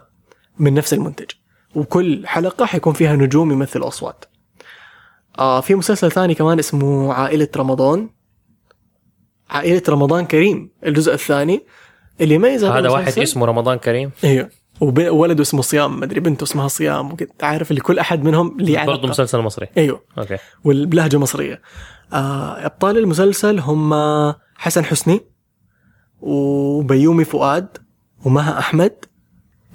[0.59, 1.25] من نفس المنتج.
[1.75, 4.25] وكل حلقة حيكون فيها نجوم يمثلوا أصوات.
[5.39, 8.09] آه في مسلسل ثاني كمان اسمه عائلة رمضان.
[9.49, 11.65] عائلة رمضان كريم الجزء الثاني.
[12.21, 14.49] اللي يميز هذا واحد المسلسل- اسمه رمضان كريم؟ إيوه.
[14.81, 17.29] وولده اسمه صيام مدري بنته اسمها صيام وكذا.
[17.41, 19.67] عارف اللي كل أحد منهم ليه برضه علاقه مسلسل مصري.
[19.77, 20.03] أيوه.
[20.17, 20.37] okay.
[20.63, 21.61] والبلهجه مصرية.
[22.13, 23.93] آه أبطال المسلسل هم
[24.55, 25.21] حسن حسني
[26.21, 27.67] وبيومي فؤاد
[28.25, 29.05] ومها أحمد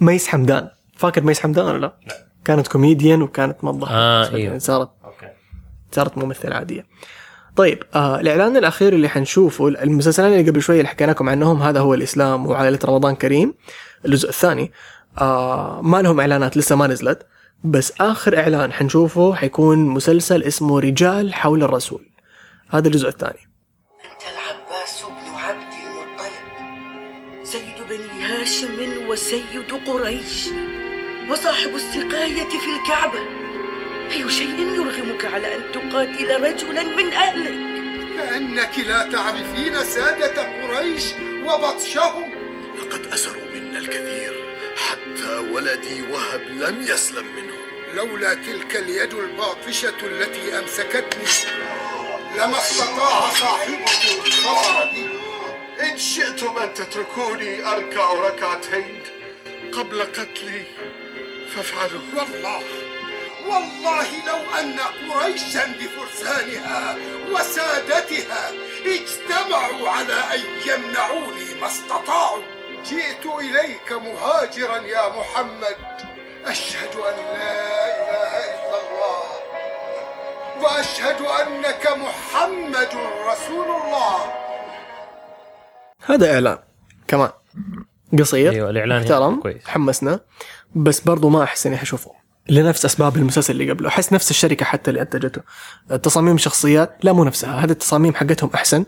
[0.00, 0.68] ميس حمدان.
[0.96, 1.96] فاكر ميس حمدان ولا لا؟
[2.44, 4.58] كانت كوميديان وكانت موظفه آه، بس أيوه.
[4.58, 5.28] صارت okay.
[5.92, 6.86] صارت ممثلة عادية.
[7.56, 11.80] طيب آه الإعلان الأخير اللي حنشوفه المسلسلين اللي قبل شوية اللي حكينا لكم عنهم هذا
[11.80, 13.54] هو الإسلام وعائلة رمضان كريم.
[14.04, 14.72] الجزء الثاني
[15.18, 17.26] آه ما لهم إعلانات لسه ما نزلت.
[17.64, 22.08] بس آخر إعلان حنشوفه حيكون مسلسل اسمه رجال حول الرسول.
[22.70, 23.48] هذا الجزء الثاني.
[24.32, 27.44] العباس بن عبد المطلب.
[27.44, 30.48] سيد بني هاشم وسيد قريش
[31.30, 33.18] وصاحب السقاية في الكعبة.
[34.12, 37.72] أي شيء يرغمك على أن تقاتل رجلا من أهلك؟
[38.16, 41.04] كأنك لا تعرفين سادة قريش
[41.44, 42.30] وبطشهم.
[42.78, 44.41] لقد أسروا منا الكثير.
[44.90, 47.62] حتى ولدي وهب لم يسلم منهم
[47.94, 51.24] لولا تلك اليد الباطشة التي أمسكتني
[52.36, 55.08] لما استطاع صاحبكم الظفر بي
[55.80, 59.02] إن شئتم أن تتركوني أركع ركعتين
[59.72, 60.62] قبل قتلي
[61.56, 62.00] فافعلوا.
[62.14, 62.62] والله
[63.46, 64.78] والله لو أن
[65.10, 66.98] قريشا بفرسانها
[67.30, 68.52] وسادتها
[68.86, 72.42] اجتمعوا على أن يمنعوني ما استطاعوا.
[72.84, 75.76] جئت إليك مهاجرا يا محمد.
[76.46, 77.54] أشهد أن لا
[78.00, 79.22] إله إلا الله.
[80.62, 82.92] وأشهد أنك محمد
[83.30, 84.16] رسول الله.
[86.06, 86.58] هذا إعلان.
[87.08, 87.30] كمان.
[88.18, 88.52] قصير.
[88.52, 89.40] أيوه الإعلان محترم.
[89.40, 89.62] كويس.
[89.66, 90.20] حمسنا.
[90.74, 92.12] بس برضو ما أحس إني حشوفه.
[92.48, 93.88] لنفس أسباب المسلسل اللي قبله.
[93.88, 95.42] أحس نفس الشركة حتى اللي أنتجته.
[95.96, 96.96] تصاميم شخصيات.
[97.02, 97.64] لا مو نفسها.
[97.64, 98.84] هذه التصاميم حقتهم أحسن.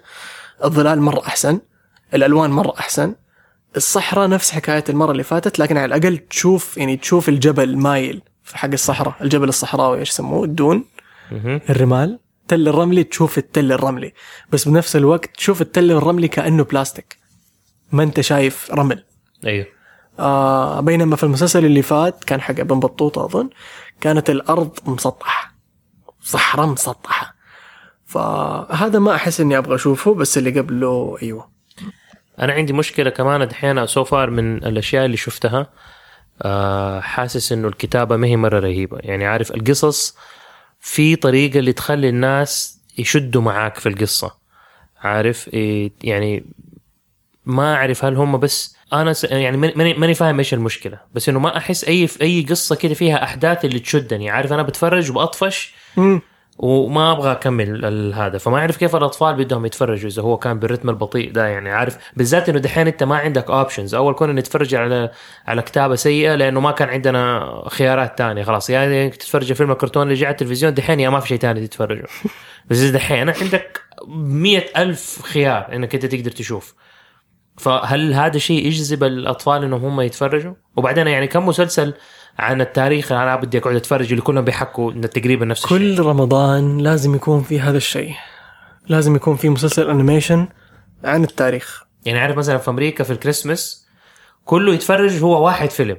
[0.64, 1.60] الظلال مرة أحسن.
[2.14, 3.14] الألوان مرة أحسن.
[3.76, 8.58] الصحراء نفس حكاية المرة اللي فاتت لكن على الأقل تشوف يعني تشوف الجبل مايل في
[8.58, 9.14] حق الصحراء.
[9.20, 10.84] الجبل الصحراوي إيش يسموه؟ الدون.
[11.70, 12.18] الرمال.
[12.42, 14.12] التل الرملي تشوف التل الرملي.
[14.50, 17.16] بس بنفس الوقت تشوف التل الرملي كأنه بلاستيك.
[17.92, 19.04] ما أنت شايف رمل.
[19.46, 19.66] أيوه.
[20.18, 23.50] آه بينما في المسلسل اللي فات كان حق ابن بطوطة أظن
[24.00, 25.54] كانت الأرض مسطحة.
[26.22, 27.34] صحراء مسطحة.
[28.06, 31.53] فهذا ما أحس إني أبغى أشوفه بس اللي قبله أيوه.
[32.40, 35.66] أنا عندي مشكلة كمان دحين سو فار من الأشياء اللي شفتها
[36.42, 38.98] آه حاسس إنه الكتابة ما هي مرة رهيبة.
[39.00, 40.16] يعني عارف القصص
[40.80, 44.34] في طريقة اللي تخلي الناس يشدوا معاك في القصة.
[45.00, 46.44] عارف؟ إيه يعني
[47.46, 49.24] ما أعرف هل هم بس أنا س...
[49.24, 50.98] يعني ماني- ماني فاهم إيش المشكلة.
[51.14, 54.30] بس إنه ما أحس أي في أي قصة كده فيها أحداث اللي تشدني.
[54.30, 55.74] عارف؟ أنا بتفرج وبأطفش.
[55.96, 56.20] مم.
[56.58, 61.32] وما أبغى أكمل هذا فما أعرف كيف الأطفال بدهم يتفرجوا إذا هو كان بالرتم البطيء
[61.32, 65.10] ده يعني عارف بالذات إنه دحين أنت ما عندك options أول كنا نتفرج على
[65.46, 68.70] على كتابة سيئة لأنه ما كان عندنا خيارات تانية خلاص.
[68.70, 71.66] يا يعني تتفرج فيلم الكرتون اللي جاء على التلفزيون دحين يا ما في شيء تاني
[71.66, 72.06] تتفرجه.
[72.70, 73.80] بس دحين عندك
[74.16, 76.74] مية ألف خيار إنك أنت تقدر تشوف.
[77.56, 81.94] فهل هذا شيء يجذب الأطفال إنهم هم يتفرجوا؟ وبعدين يعني كم مسلسل
[82.38, 85.78] عن التاريخ أنا بدي أقعد أتفرج اللي كلهم بيحكوا تقريبا نفس الشيء.
[85.78, 88.14] كل رمضان لازم يكون في هذا الشيء.
[88.88, 90.48] لازم يكون في مسلسل animation
[91.04, 91.84] عن التاريخ.
[92.04, 93.86] يعني عارف مثلا في أمريكا في الكريسماس
[94.44, 95.96] كله يتفرج هو واحد فيلم.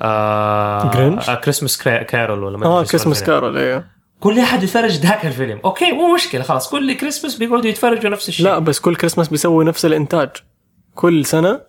[0.00, 3.26] آه جرينش؟ آه Christmas Ca- Carol ولا ما آه اسمه الفيلم.
[3.26, 3.84] Carol أيوه
[4.20, 5.60] كل أحد يتفرج ذاك الفيلم.
[5.64, 6.70] okay مو مشكلة خلاص.
[6.70, 8.46] كل كريسماس بيقعدوا يتفرجوا نفس الشيء.
[8.46, 10.30] لا بس كل كريسماس بيسوي نفس الإنتاج.
[10.94, 11.60] كل سنة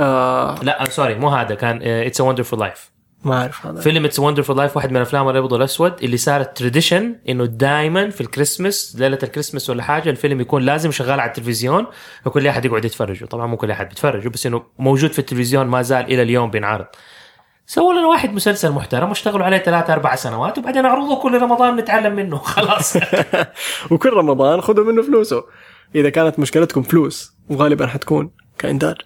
[0.00, 2.90] آه لا sorry مو هذا كان It's a Wonderful Life
[3.26, 3.80] ما أعرف هذا.
[3.80, 8.20] فيلم It's Wonderful Life واحد من أفلام الأبيض والأسود اللي صارت tradition إنه دائما في
[8.20, 11.86] الكريسماس ليلة الكريسماس ولا حاجة الفيلم يكون لازم شغال على التلفزيون
[12.26, 15.82] وكل أحد يقعد يتفرجه طبعا مو كل أحد بيتفرجه بس إنه موجود في التلفزيون ما
[15.82, 16.86] زال إلى اليوم بينعرض.
[17.66, 22.14] سووا لنا واحد مسلسل محترم واشتغلوا عليه ثلاثة أربع سنوات وبعدين عرضوه كل رمضان نتعلم
[22.16, 22.38] منه.
[22.56, 22.96] خلاص.
[23.90, 25.44] وكل رمضان خذوا منه فلوسه.
[25.94, 28.96] إذا كانت مشكلتكم فلوس وغالبا حتكون كإنتاج.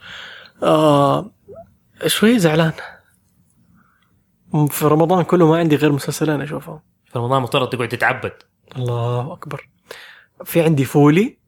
[0.62, 1.30] آه
[2.06, 2.72] شوي زعلان.
[4.70, 6.80] في رمضان كله ما عندي غير مسلسلين أشوفهم.
[7.12, 8.32] في رمضان مفترض تقعد تتعبد.
[8.76, 9.68] الله أكبر.
[10.44, 11.38] في عندي فولي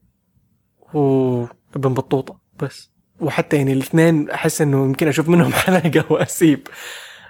[0.94, 2.90] وابن بطوطة بس.
[3.20, 6.68] وحتى يعني الاثنين أحس إنه يمكن أشوف منهم حلقة وأسيب.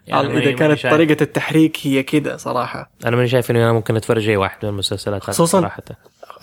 [0.06, 0.94] يعني إذا كانت شايف.
[0.94, 2.90] طريقة التحريك هي كده صراحة.
[3.06, 5.82] أنا ماني شايف انه أنا ممكن أتفرج أي واحد من المسلسلات خصوصاً صراحة.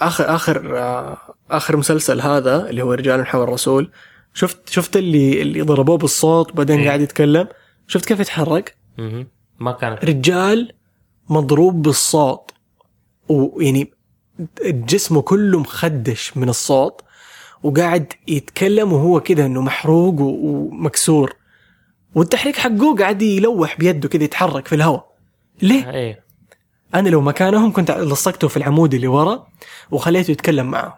[0.01, 1.17] اخر آخر آه،
[1.51, 3.91] آخر مسلسل هذا اللي هو رجال حول الرسول.
[4.33, 6.87] شفت شفت اللي اللي ضربوه بالصوت وبعدين إيه.
[6.87, 7.47] قاعد يتكلم؟
[7.87, 8.78] شفت كيف يتحرك.
[9.59, 10.73] ما كانت رجال
[11.29, 12.51] مضروب بالصوت.
[13.29, 13.93] ويعني
[14.63, 17.01] جسمه كله مخدش من الصوت.
[17.63, 21.35] وقاعد يتكلم وهو كده إنه محروق ومكسور.
[22.15, 25.09] والتحريك حقه قاعد يلوح بيده كده يتحرك في الهواء.
[25.61, 26.23] ليه؟ إيه.
[26.95, 29.47] أنا لو مكانهم كنت لصقته في العمود اللي ورا
[29.91, 30.93] وخليته يتكلم معهم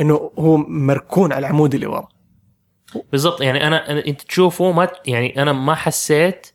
[0.00, 2.08] إنه هو مركون على العمود اللي ورا.
[3.12, 3.40] بالضبط.
[3.40, 6.46] يعني أنا أنت تشوفه ما يعني أنا ما حسيت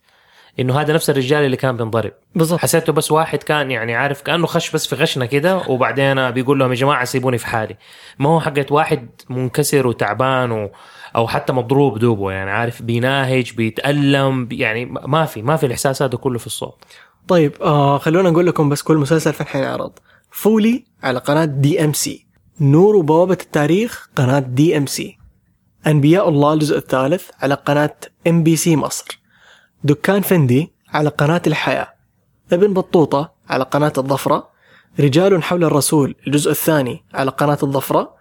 [0.60, 2.12] إنه هذا نفس الرجال اللي كان بينضرب.
[2.36, 2.60] بالضبط.
[2.60, 6.70] حسيته بس واحد كان يعني عارف كأنه خش بس في غشنا كده وبعدين بيقول لهم
[6.70, 7.78] يا جماعة سيبوني في حالي.
[8.20, 10.70] ما هو حقت واحد منكسر وتعبان و
[11.16, 16.02] أو حتى مضروب دوبه يعني عارف بيناهج بيتألم بي- يعني ما في ما في الإحساس
[16.02, 16.84] هذا كله في الصوت.
[17.28, 19.92] طيب آه خلونا نقول لكم بس كل مسلسل فين حينعرض
[20.32, 22.26] فولي على قناة DMC
[22.62, 25.18] نور وبوابة التاريخ قناة DMC
[25.88, 27.96] أنبياء الله الجزء الثالث على قناة
[28.28, 29.23] MBC مصر.
[29.84, 31.94] دكان فندي على قناة الحياة
[32.54, 34.54] ابن بطوطة على قناة الظفرة
[35.00, 38.16] رجال حول الرسول الجزء الثاني على قناة الظفرة.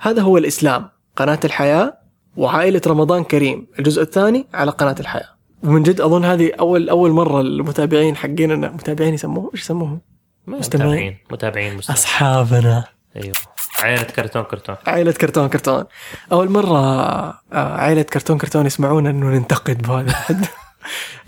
[0.00, 1.98] هذا هو الإسلام قناة الحياة
[2.36, 5.28] وعائلة رمضان كريم الجزء الثاني على قناة الحياة.
[5.62, 10.00] ومن جد أظن هذه أول أول مرة المتابعين حقيننا متابعين يسموهم إيش يسموهم؟
[10.46, 10.90] مستمعين.
[10.90, 11.98] متابعين متابعين مستمعين.
[11.98, 12.84] أصحابنا.
[13.16, 13.34] أيوه.
[13.82, 14.76] عائلة كرتون كرتون.
[14.86, 15.84] عائلة كرتون كرتون.
[16.32, 20.46] أول مرة آه، عائلة كرتون كرتون يسمعونا إنه ننتقد بهذا الحد.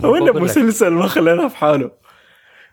[0.01, 0.37] لك.
[0.43, 1.91] مسلسل ما خليناه في حاله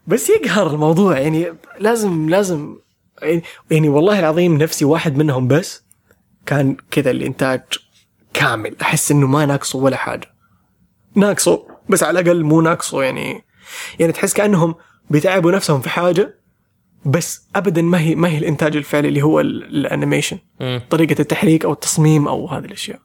[0.07, 2.77] بس يقهر الموضوع يعني لازم لازم
[3.21, 5.83] يعني- يعني والله العظيم نفسي واحد منهم بس
[6.45, 7.61] كان كذا الإنتاج
[8.33, 8.75] كامل.
[8.81, 10.27] أحس إنه ما ناقصه ولا حاجة.
[11.15, 13.43] ناقصه بس على الأقل مو ناقصه يعني
[13.99, 14.75] يعني تحس كأنهم
[15.09, 16.39] بيتعبوا نفسهم في حاجة
[17.05, 20.37] بس ابدا ما هي ما هي الإنتاج الفعلي اللي هو ال- الأنيميشن.
[20.89, 22.99] طريقة التحريك أو التصميم أو هذه الأشياء.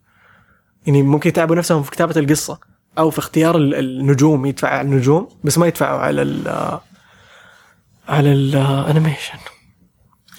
[0.86, 2.60] يعني ممكن يتعبوا نفسهم في كتابة القصة.
[2.98, 6.48] أو في اختيار ال- النجوم يدفع على النجوم بس ما يدفعوا على ال
[8.08, 9.38] على ال animation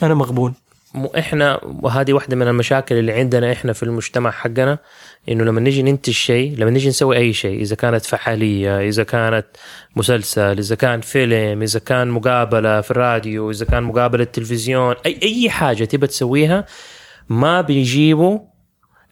[0.04, 0.54] أنا مغبون.
[1.18, 4.78] إحنا وهذه واحدة من المشاكل اللي عندنا إحنا في المجتمع حقنا
[5.30, 9.46] إنه لما نيجي ننتج شيء لما نيجي نسوي أي شيء إذا كانت فعالية إذا كانت
[9.96, 15.50] مسلسل إذا كان فيلم إذا كان مقابلة في الراديو إذا كان مقابلة تلفزيون اي أي
[15.50, 16.66] حاجة تبى تسويها
[17.30, 18.40] ما بيجيبوا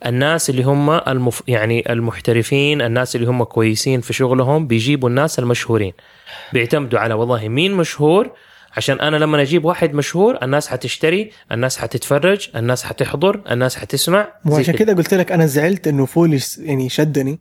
[0.06, 1.44] الناس اللي هم المف...
[1.48, 5.94] يعني المحترفين الناس اللي هم كويسين في شغلهم بيجيبوا الناس المشهورين.
[6.54, 8.32] بيعتمدوا على والله مين مشهور؟
[8.78, 14.74] عشان أنا لما أجيب واحد مشهور الناس حتشتري الناس حتتفرج الناس حتحضر الناس حتسمع وعشان
[14.74, 17.40] كذا قلت لك أنا زعلت إنه فولي س- يعني شدني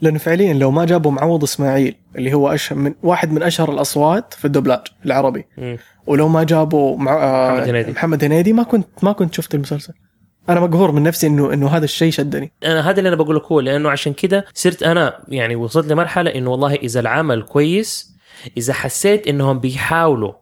[0.00, 4.34] لأنه فعليا لو ما جابوا معوض إسماعيل اللي هو أشهر من واحد من أشهر الأصوات
[4.34, 5.44] في الدبلاج العربي.
[5.58, 5.78] مم.
[6.06, 7.90] ولو ما جابوا مع آه محمد هنيدي.
[7.92, 9.92] محمد هنيدي ما كنت ما كنت شفت المسلسل.
[10.48, 12.52] أنا مقهور من نفسي انه إنه هذا الشيء شدني.
[12.64, 16.34] أنا هذا اللي أنا بقول لك هو لأنه عشان كده صرت أنا يعني وصلت لمرحلة
[16.34, 18.14] إنه والله إذا العمل كويس
[18.56, 20.32] إذا حسيت إنهم بيحاولوا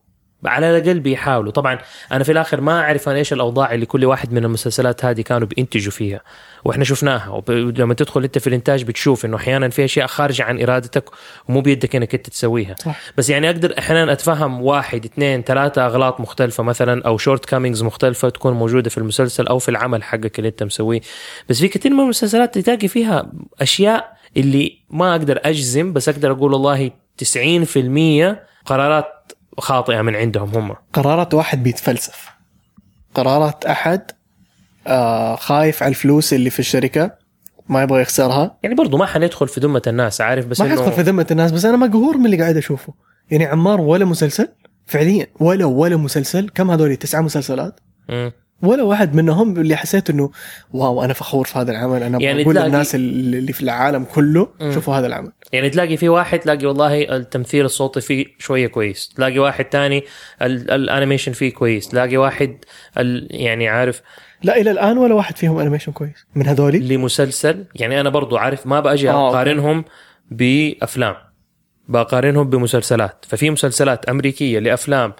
[0.44, 1.52] على الأقل بيحاولوا.
[1.52, 1.78] طبعا
[2.12, 5.46] أنا في الآخر ما أعرف أنا إيش الأوضاع اللي كل واحد من المسلسلات هذه كانوا
[5.48, 6.20] بينتجوا فيها.
[6.64, 7.28] وإحنا شفناها.
[7.28, 11.04] وب- لما تدخل أنت في الإنتاج بتشوف إنه أحيانا في أشياء خارجة عن إرادتك
[11.48, 12.74] ومو بيدك إنك أنت تسويها.
[12.78, 13.00] صح.
[13.18, 18.28] بس يعني أقدر أحيانا أتفهم واحد اثنين ثلاثة أغلاط مختلفة مثلا أو شورت كامينجز مختلفة
[18.28, 21.00] تكون موجودة في المسلسل أو في العمل حقك اللي أنت مسويه.
[21.48, 26.52] بس في كثير من المسلسلات تلاقي فيها أشياء اللي ما أقدر أجزم بس أقدر أقول
[26.52, 30.74] والله 90% قرارات خاطئة من عندهم هم.
[30.92, 32.28] قرارات واحد بيتفلسف.
[33.14, 34.10] قرارات أحد
[34.86, 37.10] آه خايف على الفلوس اللي في الشركة
[37.68, 38.58] ما يبغى يخسرها.
[38.62, 41.52] يعني برضو ما حندخل في ذمة الناس عارف؟ بس ما إنه- حدخل في ذمة الناس
[41.52, 42.94] بس أنا مقهور من اللي قاعد أشوفه.
[43.30, 44.48] يعني عمار ولا مسلسل
[44.86, 47.80] فعليا ولا ولا مسلسل كم هذول؟ تسعة مسلسلات.
[48.08, 48.32] مم.
[48.62, 50.30] ولا واحد منهم اللي حسيت إنه
[50.72, 52.02] wow أنا فخور في هذا العمل.
[52.02, 54.72] أنا يعني بقول للناس اللي في العالم كله مم.
[54.72, 55.32] شوفوا هذا العمل.
[55.52, 59.08] يعني تلاقي في واحد تلاقي والله التمثيل الصوتي فيه شوية كويس.
[59.16, 60.04] تلاقي واحد تاني
[60.42, 61.88] ال- ال animation فيه كويس.
[61.88, 62.56] تلاقي واحد
[63.30, 64.02] يعني عارف
[64.42, 66.26] لا إلى الآن ولا واحد فيهم animation كويس.
[66.34, 67.64] من هذولي؟ لمسلسل.
[67.74, 69.28] يعني أنا برضو عارف ما بأجي آه،.
[69.30, 69.84] أقارنهم
[70.30, 71.14] بأفلام.
[71.88, 73.24] بقارنهم بمسلسلات.
[73.28, 75.12] ففي مسلسلات أمريكية لأفلام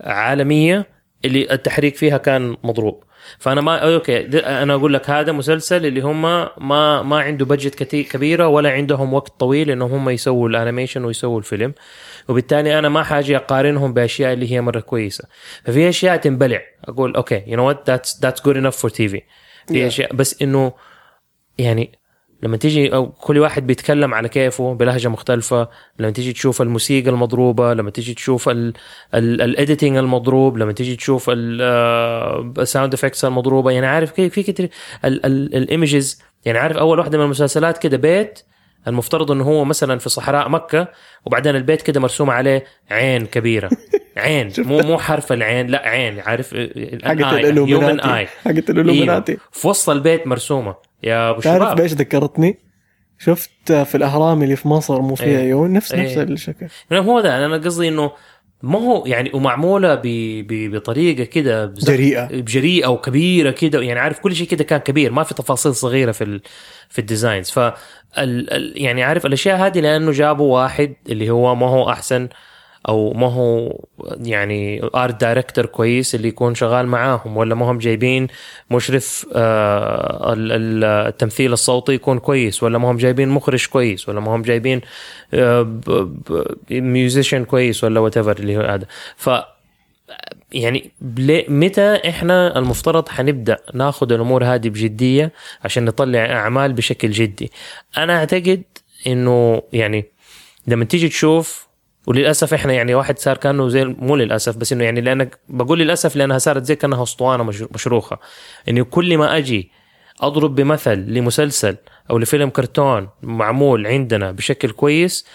[0.00, 3.04] عالمية اللي التحريك فيها كان مضروب.
[3.38, 4.18] فأنا ما okay
[4.62, 9.40] أنا أقول لك هذا مسلسل اللي هم ما ما عنده budget كبيرة ولا عندهم وقت
[9.40, 11.74] طويل إنهم هم يسووا ال animation ويسووا الفيلم.
[12.28, 15.24] وبالتالي أنا ما حاجي أقارنهم بأشياء اللي هي مرة كويسة.
[15.64, 16.60] ففي أشياء تنبلع.
[16.84, 19.22] أقول okay you know what that's that's good enough for TV
[19.68, 19.86] في.
[19.86, 20.72] أشياء بس إنه
[21.58, 21.98] يعني
[22.42, 25.68] لما تيجي أو كل واحد بيتكلم على كيفه بلهجة مختلفة
[25.98, 28.50] لما تيجي تشوف الموسيقى المضروبة لما تيجي تشوف
[29.14, 34.70] ال editing المضروب لما تيجي تشوف ال sound effects المضروبة يعني عارف كيف في كتير
[35.04, 38.42] ال images يعني عارف أول واحدة من المسلسلات كده بيت
[38.86, 40.88] المفترض إنه هو مثلا في صحراء مكة
[41.26, 43.70] وبعدين البيت كده مرسوم عليه عين كبيرة.
[44.16, 46.54] عين مو مو حرف العين لا عين عارف؟
[47.04, 50.87] حقت الالومناتي حقت الالومناتي في وسط البيت مرسومة.
[51.02, 52.58] يا أبو تعرف بإيش ذكرتني؟
[53.18, 55.36] شفت في الأهرام اللي في مصر مو فيها إيه.
[55.38, 56.22] عيون نفس نفس إيه.
[56.22, 58.12] الشكل يعني هو ده أنا قصدي إنه
[58.62, 60.02] ما هو يعني ومعمولة ب...
[60.46, 60.74] ب...
[60.76, 62.26] بطريقة كده جريئة.
[62.26, 66.24] بجريئة وكبيره كده يعني عارف كل شيء كده كان كبير ما في تفاصيل صغيرة في
[66.24, 66.42] ال...
[66.88, 67.72] في ال designs ف ال...
[68.18, 68.72] ال...
[68.76, 72.28] يعني عارف الأشياء هذه لأنه جابوا واحد اللي هو ما هو أحسن
[72.88, 73.80] أو ما هو
[74.22, 78.26] يعني art director كويس اللي يكون شغال معاهم ولا ما هم جايبين
[78.70, 84.20] مشرف آه ال- ال- التمثيل الصوتي يكون كويس ولا ما هم جايبين مخرج كويس ولا
[84.20, 84.80] ما هم جايبين
[86.70, 88.86] musician كويس ولا what اللي هو هذا.
[89.16, 89.30] ف
[90.52, 90.90] يعني
[91.48, 95.32] متى إحنا المفترض حنبدأ ناخذ الأمور هذه بجدية
[95.64, 97.52] عشان نطلع أعمال بشكل جدي؟
[97.96, 98.62] أنا أعتقد
[99.06, 100.04] إنه يعني
[100.66, 101.67] لما تيجي تشوف
[102.08, 106.16] وللأسف إحنا يعني واحد صار كأنه زي مو للأسف بس إنه يعني لأنك بقول للأسف
[106.16, 108.18] لأنها صارت زي كأنها أسطوانة مش- مشروخة
[108.68, 109.70] إنه كل ما أجي
[110.20, 111.76] أضرب بمثل لمسلسل
[112.10, 115.26] أو لفيلم كرتون معمول عندنا بشكل كويس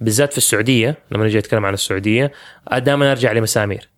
[0.00, 2.32] بالذات في السعودية لما نجي أتكلم عن السعودية
[2.78, 3.88] دائما أرجع لمسامير.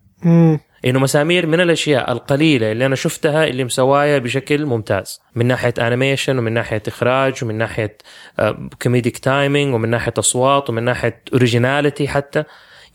[0.85, 5.19] إنه مسامير من الأشياء القليلة اللي أنا شفتها اللي مسوايا بشكل ممتاز.
[5.35, 7.97] من ناحية انيميشن ومن ناحية إخراج ومن ناحية
[8.81, 12.43] comedic timing ومن ناحية أصوات ومن ناحية originality حتى.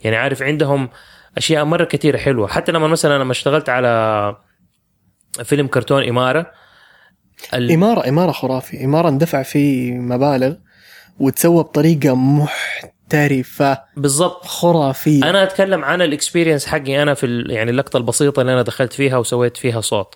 [0.01, 0.89] يعني عارف عندهم
[1.37, 2.47] أشياء مرة كثيره حلوة.
[2.47, 4.35] حتى لما مثلا لما اشتغلت على
[5.43, 6.51] فيلم كرتون إمارة
[7.53, 8.85] ال- إمارة إمارة خرافي.
[8.85, 10.53] إمارة اندفع فيه مبالغ
[11.19, 12.15] وتسوى بطريقة
[13.05, 14.45] محترفة بالضبط.
[14.45, 15.29] خرافية.
[15.29, 19.17] أنا أتكلم عن ال experience حقي أنا في يعني اللقطة البسيطة اللي أنا دخلت فيها
[19.17, 20.15] وسويت فيها صوت.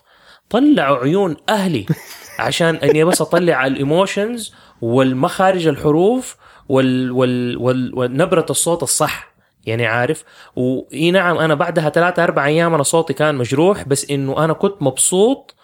[0.50, 1.86] طلعوا عيون أهلي
[2.38, 6.36] عشان إني بس أطلع ال emotions والمخارج الحروف
[6.68, 9.30] وال وال وال ونبره الصوت الصح.
[9.66, 10.24] يعني عارف؟
[10.56, 14.82] واي نعم أنا بعدها ثلاثة أربع أيام أنا صوتي كان مجروح بس إنه أنا كنت
[14.82, 15.54] مبسوط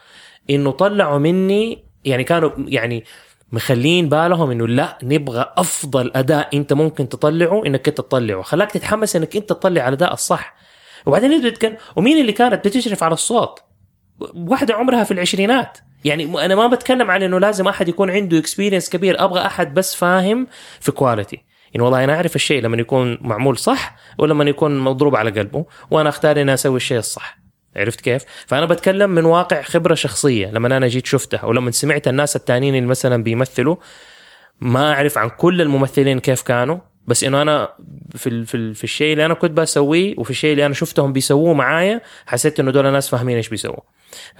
[0.51, 3.05] إنه طلعوا مني يعني كانوا يعني
[3.53, 8.43] مخلين بالهم إنه لا نبغى أفضل أداء أنت ممكن تطلعه إنك أنت تطلعه.
[8.43, 10.55] خلاك تتحمس إنك أنت تطلع الأداء الصح.
[11.07, 13.61] وبعدين يتكلم ومين اللي كانت بتشرف على الصوت؟
[14.35, 15.79] واحدة عمرها في العشرينات.
[16.05, 19.95] يعني أنا ما بتكلم عن إنه لازم أحد يكون عنده experience كبير أبغى أحد بس
[19.95, 20.47] فاهم
[20.81, 25.31] في quality يعني والله أنا أعرف الشيء لما يكون معمول صح ولما يكون مضروب على
[25.31, 27.39] قلبه وأنا أختار إني أسوي الشيء الصح.
[27.77, 32.37] عرفت كيف؟ فأنا بتكلم من واقع خبرة شخصية لما أنا جيت شفتها ولما سمعت الناس
[32.37, 33.77] التانيين اللي مثلا بيمثلوا
[34.61, 37.69] ما أعرف عن كل الممثلين كيف كانوا بس إنه أنا
[38.17, 41.13] في ال في, ال في الشيء اللي أنا كنت بسويه وفي الشيء اللي أنا شفتهم
[41.13, 43.81] بيسووه معايا حسيت إنه دول ناس فاهمين إيش بيسووا.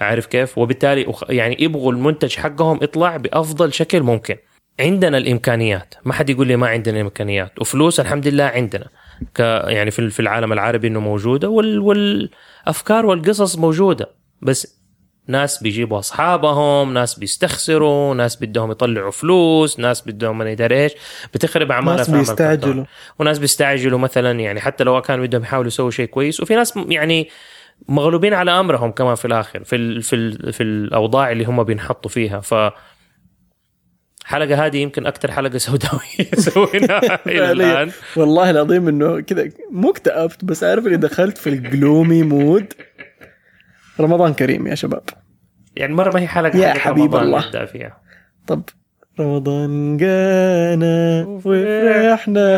[0.01, 4.35] عارف كيف؟ وبالتالي يعني يبغوا المنتج حقهم يطلع بأفضل شكل ممكن.
[4.79, 5.95] عندنا الإمكانيات.
[6.05, 8.87] ما حد يقول لي ما عندنا امكانيات وفلوس الحمد لله عندنا.
[9.35, 14.09] ك يعني في في العالم العربي إنه موجودة وال والأفكار والقصص موجودة
[14.41, 14.77] بس
[15.27, 20.91] ناس بيجيبوا أصحابهم ناس بيستخسروا ناس بدهم يطلعوا فلوس ناس بدهم ما ادري إيش
[21.33, 22.09] بتخرب أعمال ناس.
[22.09, 22.83] بيستعجلوا.
[23.19, 27.29] وناس بيستعجلوا مثلا يعني حتى لو كانوا بدهم يحاولوا يسووا شيء كويس وفي ناس يعني
[27.87, 32.11] مغلوبين على أمرهم كمان في الآخر في ال في ال في الأوضاع اللي هم بينحطوا
[32.11, 32.53] فيها ف
[34.27, 37.51] الحلقة هذه يمكن أكثر حلقة سوداوية سويناها إلى.
[37.51, 42.73] الآن والله العظيم إنه كذا مو اكتئبت بس عارف اللي دخلت في الجلومي مود
[43.99, 45.03] رمضان كريم يا شباب
[45.75, 47.65] يعني مرة ما هي حلقة يا حلقة حبيب الله.
[47.65, 48.01] فيها
[48.47, 48.63] طب
[49.19, 52.51] رمضان جانا وفرحنا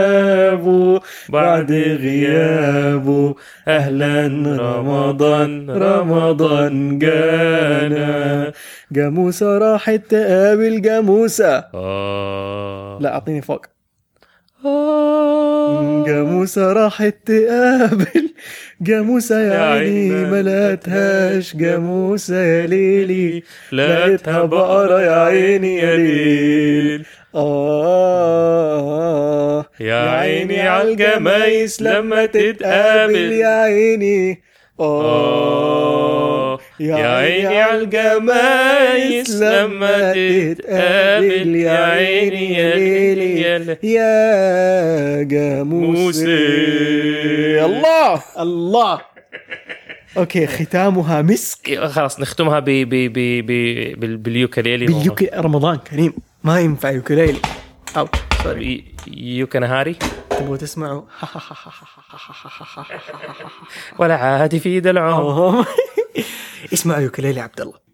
[0.54, 1.00] بو
[1.30, 3.36] بعد غيابه
[3.68, 4.28] أهلا
[4.60, 8.52] رمضان رمضان جانا.
[8.92, 11.56] جاموسة راحت تقابل جاموسة.
[13.00, 13.66] لا أعطيني فوق.
[16.08, 18.30] جاموسة راحت تقابل
[18.82, 27.06] جاموسة يا عيني ما لقتهاش جاموسة يا ليلي لقيتها بقرة يا عيني يا ليل
[27.36, 28.80] آه
[29.80, 33.32] يا عيني عالجمايس لما تتقابل.
[33.32, 34.42] يا عيني.
[34.80, 36.09] آه.
[36.80, 43.42] يا عيني عالجمايس لما تتقابل يا عيني يا ليلي
[43.84, 46.26] يا جاموسي
[47.66, 49.02] الله الله
[50.18, 53.14] أوكي ختامها مسك خلاص نختمها ب ب ب
[53.46, 53.52] ب
[54.00, 56.14] بال- باليوكاليلي باليوكي رمضان كريم
[56.44, 57.40] ما ينفع يوكليلي
[57.98, 58.08] أو
[58.44, 58.86] سوري
[59.18, 59.96] يوكنهاري
[60.30, 61.02] تبغوا تسمعوا
[64.00, 64.88] ولا عادي في يد
[66.74, 67.90] اسمعوا يوكليلي عبد الله.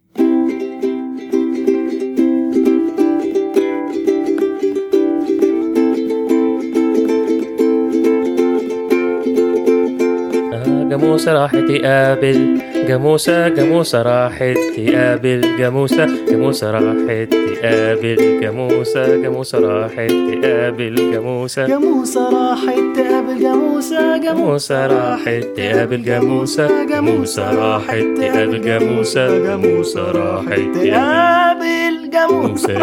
[10.89, 20.95] جاموسة راحت تقابل جاموسة جاموسة راحت تقابل جاموسة جاموسة راحت تقابل جاموسة جاموسة راحت تقابل
[21.11, 21.67] جاموسة.
[21.67, 32.09] جاموسة راحت تقابل جاموسة جاموسة راحت تقابل جاموسة جاموسة راحت تقابل جاموسة جاموسة راحت تقابل
[32.13, 32.75] جاموسة.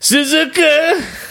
[0.00, 0.70] سوزوكا